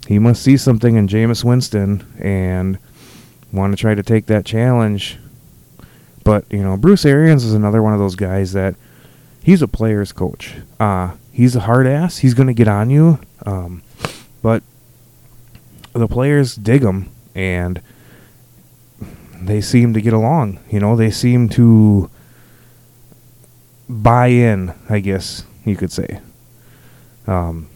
he 0.07 0.17
must 0.17 0.41
see 0.41 0.57
something 0.57 0.95
in 0.95 1.07
Jameis 1.07 1.43
Winston 1.43 2.05
and 2.19 2.77
want 3.51 3.73
to 3.73 3.77
try 3.77 3.95
to 3.95 4.03
take 4.03 4.25
that 4.27 4.45
challenge. 4.45 5.17
But, 6.23 6.45
you 6.51 6.63
know, 6.63 6.77
Bruce 6.77 7.05
Arians 7.05 7.43
is 7.43 7.53
another 7.53 7.81
one 7.81 7.93
of 7.93 7.99
those 7.99 8.15
guys 8.15 8.53
that 8.53 8.75
he's 9.43 9.61
a 9.61 9.67
player's 9.67 10.11
coach. 10.11 10.55
Uh, 10.79 11.11
he's 11.31 11.55
a 11.55 11.61
hard 11.61 11.87
ass. 11.87 12.19
He's 12.19 12.33
going 12.33 12.47
to 12.47 12.53
get 12.53 12.67
on 12.67 12.89
you. 12.89 13.19
Um, 13.45 13.81
but 14.41 14.63
the 15.93 16.07
players 16.07 16.55
dig 16.55 16.83
him, 16.83 17.09
and 17.35 17.81
they 19.41 19.61
seem 19.61 19.93
to 19.93 20.01
get 20.01 20.13
along. 20.13 20.59
You 20.69 20.79
know, 20.79 20.95
they 20.95 21.11
seem 21.11 21.49
to 21.49 22.09
buy 23.89 24.27
in, 24.27 24.73
I 24.89 24.99
guess 24.99 25.45
you 25.65 25.75
could 25.75 25.91
say. 25.91 26.19
Um, 27.27 27.69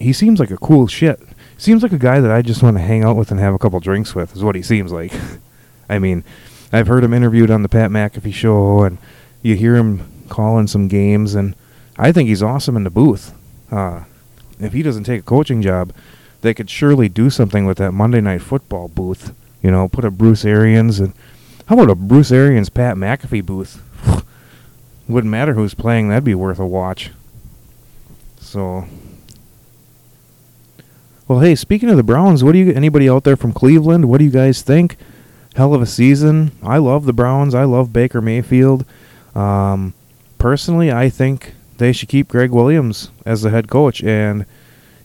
he 0.00 0.12
seems 0.12 0.40
like 0.40 0.50
a 0.50 0.56
cool 0.56 0.86
shit. 0.86 1.20
Seems 1.58 1.82
like 1.82 1.92
a 1.92 1.98
guy 1.98 2.20
that 2.20 2.30
I 2.30 2.42
just 2.42 2.62
want 2.62 2.76
to 2.76 2.82
hang 2.82 3.04
out 3.04 3.16
with 3.16 3.30
and 3.30 3.38
have 3.38 3.54
a 3.54 3.58
couple 3.58 3.78
drinks 3.80 4.14
with, 4.14 4.34
is 4.34 4.42
what 4.42 4.56
he 4.56 4.62
seems 4.62 4.90
like. 4.90 5.12
I 5.88 5.98
mean, 5.98 6.24
I've 6.72 6.86
heard 6.86 7.04
him 7.04 7.12
interviewed 7.14 7.50
on 7.50 7.62
the 7.62 7.68
Pat 7.68 7.90
McAfee 7.90 8.34
show, 8.34 8.82
and 8.82 8.98
you 9.42 9.54
hear 9.54 9.76
him 9.76 10.02
calling 10.28 10.66
some 10.66 10.88
games, 10.88 11.34
and 11.34 11.54
I 11.96 12.12
think 12.12 12.28
he's 12.28 12.42
awesome 12.42 12.76
in 12.76 12.84
the 12.84 12.90
booth. 12.90 13.34
Uh, 13.70 14.04
if 14.58 14.72
he 14.72 14.82
doesn't 14.82 15.04
take 15.04 15.20
a 15.20 15.24
coaching 15.24 15.62
job, 15.62 15.92
they 16.40 16.54
could 16.54 16.70
surely 16.70 17.08
do 17.08 17.30
something 17.30 17.66
with 17.66 17.78
that 17.78 17.92
Monday 17.92 18.20
Night 18.20 18.42
Football 18.42 18.88
booth. 18.88 19.34
You 19.62 19.70
know, 19.70 19.88
put 19.88 20.04
a 20.04 20.10
Bruce 20.10 20.44
Arians 20.44 20.98
and 20.98 21.12
how 21.66 21.76
about 21.76 21.90
a 21.90 21.94
Bruce 21.94 22.32
Arians 22.32 22.68
Pat 22.68 22.96
McAfee 22.96 23.46
booth? 23.46 23.82
Wouldn't 25.08 25.30
matter 25.30 25.54
who's 25.54 25.74
playing; 25.74 26.08
that'd 26.08 26.24
be 26.24 26.34
worth 26.34 26.58
a 26.58 26.66
watch. 26.66 27.10
So, 28.40 28.86
well, 31.28 31.40
hey, 31.40 31.54
speaking 31.54 31.88
of 31.88 31.96
the 31.96 32.02
Browns, 32.02 32.42
what 32.42 32.52
do 32.52 32.58
you 32.58 32.72
anybody 32.72 33.08
out 33.08 33.24
there 33.24 33.36
from 33.36 33.52
Cleveland? 33.52 34.06
What 34.08 34.18
do 34.18 34.24
you 34.24 34.30
guys 34.30 34.62
think? 34.62 34.96
Hell 35.54 35.74
of 35.74 35.82
a 35.82 35.86
season. 35.86 36.52
I 36.62 36.78
love 36.78 37.04
the 37.04 37.12
Browns. 37.12 37.54
I 37.54 37.64
love 37.64 37.92
Baker 37.92 38.20
Mayfield. 38.20 38.84
Um, 39.34 39.94
personally, 40.38 40.90
I 40.90 41.08
think 41.08 41.54
they 41.78 41.92
should 41.92 42.08
keep 42.08 42.28
Gregg 42.28 42.50
Williams 42.50 43.10
as 43.24 43.42
the 43.42 43.50
head 43.50 43.68
coach 43.68 44.02
and 44.02 44.46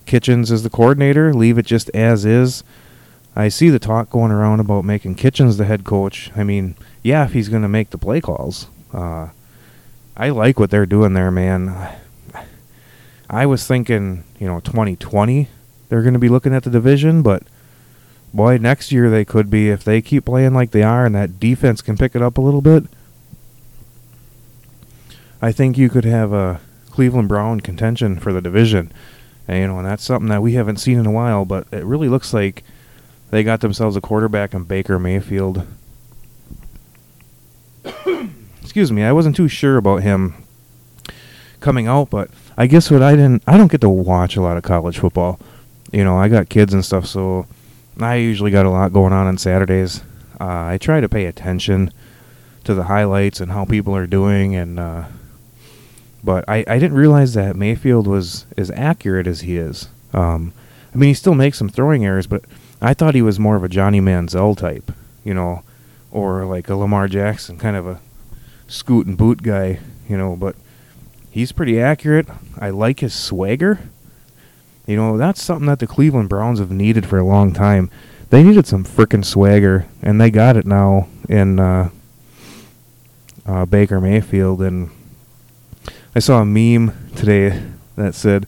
Kitchens 0.06 0.52
as 0.52 0.64
the 0.64 0.70
coordinator, 0.70 1.34
leave 1.34 1.58
it 1.58 1.66
just 1.66 1.90
as 1.90 2.26
is. 2.26 2.64
I 3.36 3.50
see 3.50 3.70
the 3.70 3.80
talk 3.80 4.10
going 4.10 4.32
around 4.32 4.60
about 4.60 4.86
making 4.86 5.16
Kitchens 5.16 5.58
the 5.58 5.66
head 5.66 5.84
coach. 5.84 6.32
I 6.36 6.44
mean, 6.44 6.76
yeah, 7.04 7.26
if 7.26 7.34
he's 7.34 7.50
going 7.50 7.62
to 7.62 7.68
make 7.68 7.92
the 7.92 7.98
play 7.98 8.22
calls. 8.22 8.68
Uh, 8.94 9.30
I 10.16 10.30
like 10.30 10.60
what 10.60 10.72
they're 10.72 10.86
doing 10.86 11.14
there, 11.14 11.30
man. 11.30 11.96
I 13.30 13.46
was 13.46 13.68
thinking, 13.68 14.24
you 14.40 14.48
know, 14.48 14.60
2020 14.62 15.50
they're 15.90 16.02
going 16.02 16.14
to 16.14 16.20
be 16.20 16.30
looking 16.30 16.54
at 16.54 16.64
the 16.64 16.70
division, 16.70 17.22
but 17.22 17.44
boy, 18.34 18.58
next 18.58 18.92
year 18.92 19.10
they 19.10 19.24
could 19.24 19.50
be 19.50 19.70
if 19.70 19.84
they 19.84 20.02
keep 20.02 20.26
playing 20.26 20.54
like 20.54 20.72
they 20.72 20.84
are 20.84 21.06
and 21.06 21.16
that 21.16 21.40
defense 21.40 21.82
can 21.82 21.98
pick 21.98 22.16
it 22.16 22.22
up 22.22 22.38
a 22.38 22.42
little 22.42 22.62
bit. 22.62 22.86
I 25.42 25.52
think 25.52 25.78
you 25.78 25.90
could 25.90 26.06
have 26.06 26.34
a 26.34 26.60
Cleveland 26.90 27.28
Brown 27.28 27.62
contention 27.62 28.18
for 28.20 28.34
the 28.34 28.42
division. 28.42 28.92
And, 29.48 29.60
you 29.60 29.68
know, 29.68 29.78
and 29.78 29.88
that's 29.88 30.04
something 30.04 30.30
that 30.30 30.42
we 30.42 30.54
haven't 30.54 30.78
seen 30.78 30.98
in 30.98 31.06
a 31.06 31.12
while, 31.12 31.46
but 31.46 31.68
it 31.72 31.86
really 31.86 32.10
looks 32.10 32.34
like 32.34 32.64
they 33.30 33.44
got 33.44 33.62
themselves 33.62 33.96
a 33.96 34.02
quarterback 34.02 34.54
in 34.54 34.64
Baker 34.64 34.98
Mayfield. 35.00 35.66
Excuse 38.62 38.92
me, 38.92 39.04
I 39.04 39.12
wasn't 39.12 39.36
too 39.36 39.48
sure 39.48 39.78
about 39.78 40.04
him 40.04 40.44
coming 41.60 41.88
out, 41.88 42.10
but 42.10 42.30
I 42.58 42.68
guess 42.68 42.90
what 42.90 43.02
I 43.02 43.12
didn't 43.12 43.44
I 43.48 43.58
don't 43.58 43.72
get 43.72 43.82
to 43.82 43.90
watch 43.90 44.36
a 44.36 44.42
lot 44.42 44.58
of 44.58 44.64
college 44.64 45.00
football. 45.00 45.40
You 45.92 46.04
know, 46.04 46.18
I 46.18 46.28
got 46.28 46.50
kids 46.50 46.74
and 46.74 46.84
stuff, 46.84 47.06
so 47.06 47.48
I 48.00 48.16
usually 48.16 48.52
got 48.52 48.66
a 48.66 48.70
lot 48.70 48.94
going 48.94 49.14
on 49.14 49.28
on 49.28 49.38
Saturdays. 49.38 50.02
Uh, 50.40 50.66
I 50.66 50.78
try 50.80 51.00
to 51.00 51.10
pay 51.10 51.26
attention 51.26 51.92
to 52.64 52.74
the 52.74 52.84
highlights 52.84 53.40
and 53.40 53.52
how 53.52 53.66
people 53.66 53.96
are 53.96 54.08
doing, 54.08 54.56
and 54.56 54.80
uh, 54.80 55.06
but 56.28 56.44
I, 56.46 56.66
I 56.68 56.78
didn't 56.78 56.98
realize 56.98 57.36
that 57.36 57.56
Mayfield 57.56 58.06
was 58.06 58.46
as 58.58 58.70
accurate 58.72 59.28
as 59.28 59.40
he 59.42 59.56
is. 59.56 59.88
Um, 60.12 60.52
I 60.94 60.98
mean, 60.98 61.08
he 61.08 61.14
still 61.14 61.36
makes 61.36 61.58
some 61.58 61.70
throwing 61.70 62.04
errors, 62.04 62.28
but 62.28 62.44
I 62.82 62.94
thought 62.94 63.16
he 63.16 63.22
was 63.22 63.40
more 63.40 63.56
of 63.56 63.64
a 63.64 63.70
Johnny 63.70 64.02
Manziel 64.02 64.58
type, 64.58 64.92
you 65.24 65.34
know, 65.34 65.64
or 66.12 66.44
like 66.44 66.68
a 66.68 66.76
Lamar 66.76 67.08
Jackson, 67.08 67.58
kind 67.58 67.78
of 67.78 67.88
a 67.88 68.02
scoot 68.68 69.08
and 69.08 69.18
boot 69.18 69.42
guy, 69.42 69.80
you 70.10 70.18
know. 70.18 70.36
But 70.36 70.58
he's 71.32 71.54
pretty 71.54 71.80
accurate. 71.80 72.28
I 72.60 72.72
like 72.72 73.00
his 73.00 73.14
swagger. 73.14 73.80
You 74.86 74.98
know, 74.98 75.18
that's 75.18 75.42
something 75.42 75.68
that 75.68 75.80
the 75.80 75.88
Cleveland 75.88 76.28
Browns 76.28 76.60
have 76.60 76.72
needed 76.72 77.06
for 77.06 77.18
a 77.18 77.26
long 77.26 77.54
time. 77.54 77.90
They 78.32 78.44
needed 78.44 78.68
some 78.68 78.84
frickin' 78.84 79.24
swagger, 79.24 79.86
and 80.02 80.20
they 80.20 80.30
got 80.30 80.58
it 80.58 80.66
now 80.66 81.08
in 81.30 81.58
uh, 81.58 81.90
uh, 83.46 83.66
Baker 83.66 84.02
Mayfield. 84.02 84.62
And 84.62 84.90
I 86.16 86.20
saw 86.20 86.42
a 86.42 86.46
meme 86.46 86.94
today 87.16 87.62
that 87.96 88.16
said, 88.16 88.48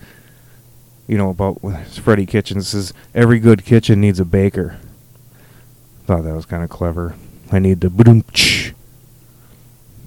you 1.08 1.18
know, 1.18 1.30
about 1.30 1.60
Freddie 1.88 2.26
Kitchens 2.26 2.70
says 2.70 2.94
every 3.14 3.40
good 3.40 3.66
kitchen 3.66 4.00
needs 4.02 4.20
a 4.20 4.26
baker. 4.26 4.78
Thought 6.06 6.24
that 6.24 6.36
was 6.36 6.46
kind 6.46 6.64
of 6.64 6.70
clever. 6.70 7.16
I 7.52 7.60
need 7.60 7.82
the 7.82 7.90
boom 7.90 8.24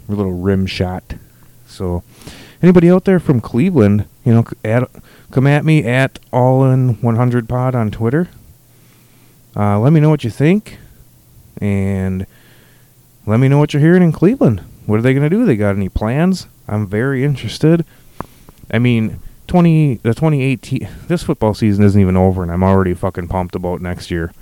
a 0.09 0.13
little 0.13 0.33
rim 0.33 0.67
shot. 0.67 1.15
So, 1.67 2.03
anybody 2.63 2.91
out 2.91 3.05
there 3.05 3.19
from 3.19 3.41
Cleveland, 3.41 4.07
you 4.25 4.35
know, 4.35 4.45
add, 4.65 4.87
come 5.31 5.47
at 5.47 5.65
me 5.65 5.85
at 5.85 6.19
all 6.33 6.65
in 6.65 7.01
100 7.01 7.49
pod 7.49 7.75
on 7.75 7.91
Twitter. 7.91 8.29
Uh, 9.57 9.79
let 9.81 9.93
me 9.93 10.01
know 10.01 10.11
what 10.11 10.25
you 10.25 10.31
think, 10.31 10.79
and 11.61 12.27
let 13.27 13.39
me 13.39 13.49
know 13.49 13.59
what 13.59 13.73
you're 13.73 13.83
hearing 13.83 14.03
in 14.03 14.13
Cleveland. 14.13 14.63
What 14.87 14.99
are 14.99 15.03
they 15.03 15.15
going 15.15 15.29
to 15.29 15.35
do? 15.35 15.45
They 15.45 15.57
got 15.57 15.77
any 15.77 15.89
plans? 15.89 16.47
I'm 16.69 16.87
very 16.87 17.25
interested. 17.25 17.85
I 18.71 18.79
mean, 18.79 19.21
20 19.47 19.97
the 19.97 20.15
2018 20.15 20.89
this 21.09 21.23
football 21.23 21.55
season 21.55 21.85
isn't 21.85 22.01
even 22.01 22.17
over, 22.17 22.43
and 22.43 22.51
I'm 22.51 22.63
already 22.63 22.95
fucking 22.95 23.29
pumped 23.29 23.55
about 23.55 23.81
next 23.81 24.11
year. 24.11 24.33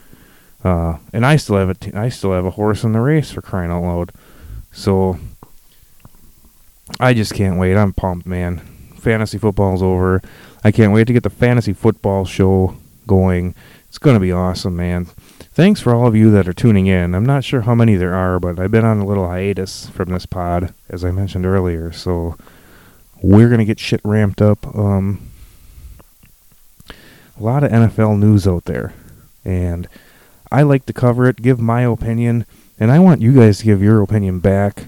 Uh, 0.62 0.98
and 1.12 1.24
I 1.24 1.36
still 1.36 1.56
have 1.56 1.70
a 1.70 1.74
t- 1.74 1.92
I 1.92 2.10
still 2.10 2.32
have 2.32 2.44
a 2.44 2.50
horse 2.50 2.84
in 2.84 2.92
the 2.92 3.00
race 3.00 3.30
for 3.30 3.42
crying 3.42 3.70
out 3.70 3.82
loud. 3.82 4.12
So 4.72 5.18
I 6.98 7.14
just 7.14 7.34
can't 7.34 7.58
wait. 7.58 7.76
I'm 7.76 7.92
pumped, 7.92 8.26
man. 8.26 8.58
Fantasy 8.96 9.38
football's 9.38 9.82
over. 9.82 10.20
I 10.62 10.70
can't 10.70 10.92
wait 10.92 11.06
to 11.06 11.12
get 11.12 11.22
the 11.22 11.30
fantasy 11.30 11.72
football 11.72 12.24
show 12.24 12.76
going. 13.06 13.54
It's 13.88 13.98
going 13.98 14.14
to 14.14 14.20
be 14.20 14.32
awesome, 14.32 14.76
man. 14.76 15.06
Thanks 15.60 15.82
for 15.82 15.94
all 15.94 16.06
of 16.06 16.16
you 16.16 16.30
that 16.30 16.48
are 16.48 16.54
tuning 16.54 16.86
in. 16.86 17.14
I'm 17.14 17.26
not 17.26 17.44
sure 17.44 17.60
how 17.60 17.74
many 17.74 17.94
there 17.94 18.14
are, 18.14 18.40
but 18.40 18.58
I've 18.58 18.70
been 18.70 18.86
on 18.86 18.98
a 18.98 19.04
little 19.04 19.28
hiatus 19.28 19.90
from 19.90 20.08
this 20.08 20.24
pod, 20.24 20.72
as 20.88 21.04
I 21.04 21.10
mentioned 21.10 21.44
earlier. 21.44 21.92
So 21.92 22.38
we're 23.20 23.48
going 23.48 23.58
to 23.58 23.66
get 23.66 23.78
shit 23.78 24.00
ramped 24.02 24.40
up. 24.40 24.66
Um, 24.74 25.28
a 26.88 27.42
lot 27.42 27.62
of 27.62 27.70
NFL 27.70 28.18
news 28.18 28.48
out 28.48 28.64
there. 28.64 28.94
And 29.44 29.86
I 30.50 30.62
like 30.62 30.86
to 30.86 30.94
cover 30.94 31.28
it, 31.28 31.42
give 31.42 31.60
my 31.60 31.82
opinion, 31.82 32.46
and 32.78 32.90
I 32.90 32.98
want 32.98 33.20
you 33.20 33.34
guys 33.34 33.58
to 33.58 33.66
give 33.66 33.82
your 33.82 34.00
opinion 34.00 34.38
back. 34.38 34.86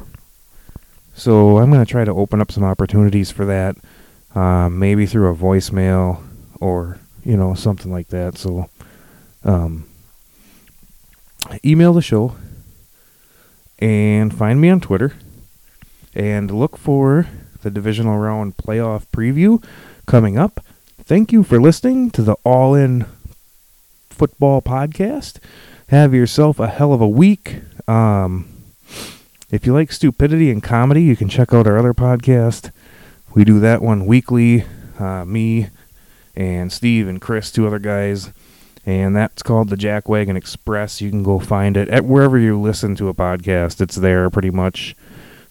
So 1.14 1.58
I'm 1.58 1.70
going 1.70 1.85
to 1.85 1.90
try 1.90 2.06
to 2.06 2.14
open 2.14 2.40
up 2.40 2.50
some 2.50 2.64
opportunities 2.64 3.30
for 3.30 3.44
that, 3.44 3.76
uh, 4.35 4.70
maybe 4.70 5.04
through 5.04 5.28
a 5.28 5.37
voicemail 5.37 6.22
or 6.62 6.98
you 7.26 7.37
know 7.37 7.52
something 7.52 7.92
like 7.92 8.08
that. 8.08 8.38
So 8.38 8.70
um, 9.44 9.85
email 11.64 11.92
the 11.92 12.02
show 12.02 12.37
and 13.78 14.35
find 14.35 14.61
me 14.61 14.70
on 14.70 14.81
Twitter 14.81 15.14
and 16.14 16.50
look 16.50 16.76
for 16.76 17.26
the 17.62 17.70
divisional 17.70 18.18
round 18.18 18.57
playoff 18.57 19.07
preview 19.12 19.62
coming 20.07 20.38
up. 20.38 20.64
Thank 21.02 21.33
you 21.33 21.42
for 21.42 21.61
listening 21.61 22.11
to 22.12 22.22
the 22.22 22.37
All 22.44 22.74
In 22.74 23.07
Football 24.09 24.62
Podcast. 24.62 25.38
Have 25.88 26.14
yourself 26.14 26.59
a 26.59 26.68
hell 26.68 26.92
of 26.92 27.00
a 27.00 27.09
week. 27.09 27.61
Um, 27.88 28.48
if 29.50 29.66
you 29.66 29.72
like 29.72 29.92
stupidity 29.92 30.50
and 30.50 30.62
comedy, 30.62 31.02
you 31.02 31.16
can 31.16 31.28
check 31.28 31.52
out 31.52 31.66
our 31.66 31.76
other 31.76 31.92
podcast. 31.92 32.70
We 33.35 33.44
do 33.44 33.61
that 33.61 33.83
one 33.83 34.07
weekly. 34.07 34.64
Uh, 34.98 35.24
me 35.24 35.68
and 36.35 36.72
Steve 36.72 37.09
and 37.09 37.20
Chris, 37.20 37.50
two 37.50 37.66
other 37.66 37.78
guys, 37.78 38.33
and 38.84 39.14
that's 39.14 39.42
called 39.42 39.68
the 39.68 39.76
Jack 39.76 40.08
Wagon 40.08 40.36
Express. 40.36 41.00
You 41.00 41.10
can 41.10 41.22
go 41.22 41.38
find 41.38 41.76
it 41.76 41.88
at 41.88 42.04
wherever 42.04 42.38
you 42.38 42.60
listen 42.60 42.96
to 42.96 43.08
a 43.08 43.14
podcast. 43.14 43.80
It's 43.80 43.96
there 43.96 44.28
pretty 44.30 44.50
much. 44.50 44.96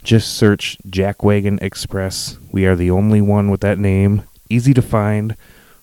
Just 0.04 0.36
search 0.36 0.78
Jack 0.90 1.24
Wagon 1.24 1.60
Express. 1.62 2.38
We 2.52 2.66
are 2.66 2.76
the 2.76 2.92
only 2.92 3.22
one 3.22 3.50
with 3.50 3.62
that 3.62 3.78
name. 3.78 4.24
Easy 4.50 4.74
to 4.74 4.82
find. 4.82 5.38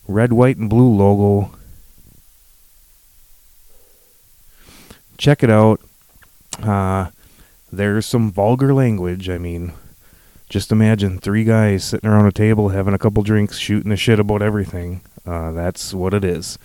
Red, 0.07 0.33
white, 0.33 0.57
and 0.57 0.69
blue 0.69 0.89
logo. 0.89 1.51
Check 5.17 5.43
it 5.43 5.49
out. 5.49 5.79
Uh, 6.61 7.09
there's 7.71 8.05
some 8.05 8.31
vulgar 8.31 8.73
language. 8.73 9.29
I 9.29 9.37
mean, 9.37 9.73
just 10.49 10.71
imagine 10.71 11.19
three 11.19 11.43
guys 11.43 11.83
sitting 11.83 12.09
around 12.09 12.25
a 12.25 12.31
table 12.31 12.69
having 12.69 12.93
a 12.93 12.99
couple 12.99 13.23
drinks, 13.23 13.57
shooting 13.57 13.89
the 13.89 13.97
shit 13.97 14.19
about 14.19 14.41
everything. 14.41 15.01
Uh, 15.25 15.51
that's 15.51 15.93
what 15.93 16.13
it 16.13 16.23
is. 16.23 16.57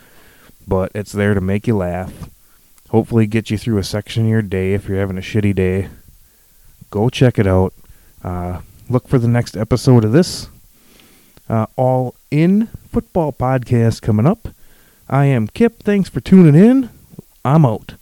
But 0.66 0.92
it's 0.94 1.12
there 1.12 1.34
to 1.34 1.40
make 1.40 1.66
you 1.66 1.76
laugh. 1.76 2.30
Hopefully, 2.90 3.26
get 3.26 3.50
you 3.50 3.58
through 3.58 3.78
a 3.78 3.84
section 3.84 4.24
of 4.24 4.30
your 4.30 4.42
day 4.42 4.74
if 4.74 4.88
you're 4.88 4.98
having 4.98 5.18
a 5.18 5.22
shitty 5.22 5.54
day. 5.54 5.88
Go 6.90 7.08
check 7.08 7.38
it 7.38 7.46
out. 7.46 7.74
Uh, 8.22 8.60
look 8.88 9.08
for 9.08 9.18
the 9.18 9.28
next 9.28 9.56
episode 9.56 10.04
of 10.04 10.12
this. 10.12 10.48
Uh, 11.48 11.66
all 11.76 12.14
in 12.30 12.68
football 12.90 13.32
podcast 13.32 14.00
coming 14.00 14.26
up. 14.26 14.48
I 15.08 15.26
am 15.26 15.48
Kip. 15.48 15.82
Thanks 15.82 16.08
for 16.08 16.20
tuning 16.20 16.54
in. 16.54 16.88
I'm 17.44 17.66
out. 17.66 17.94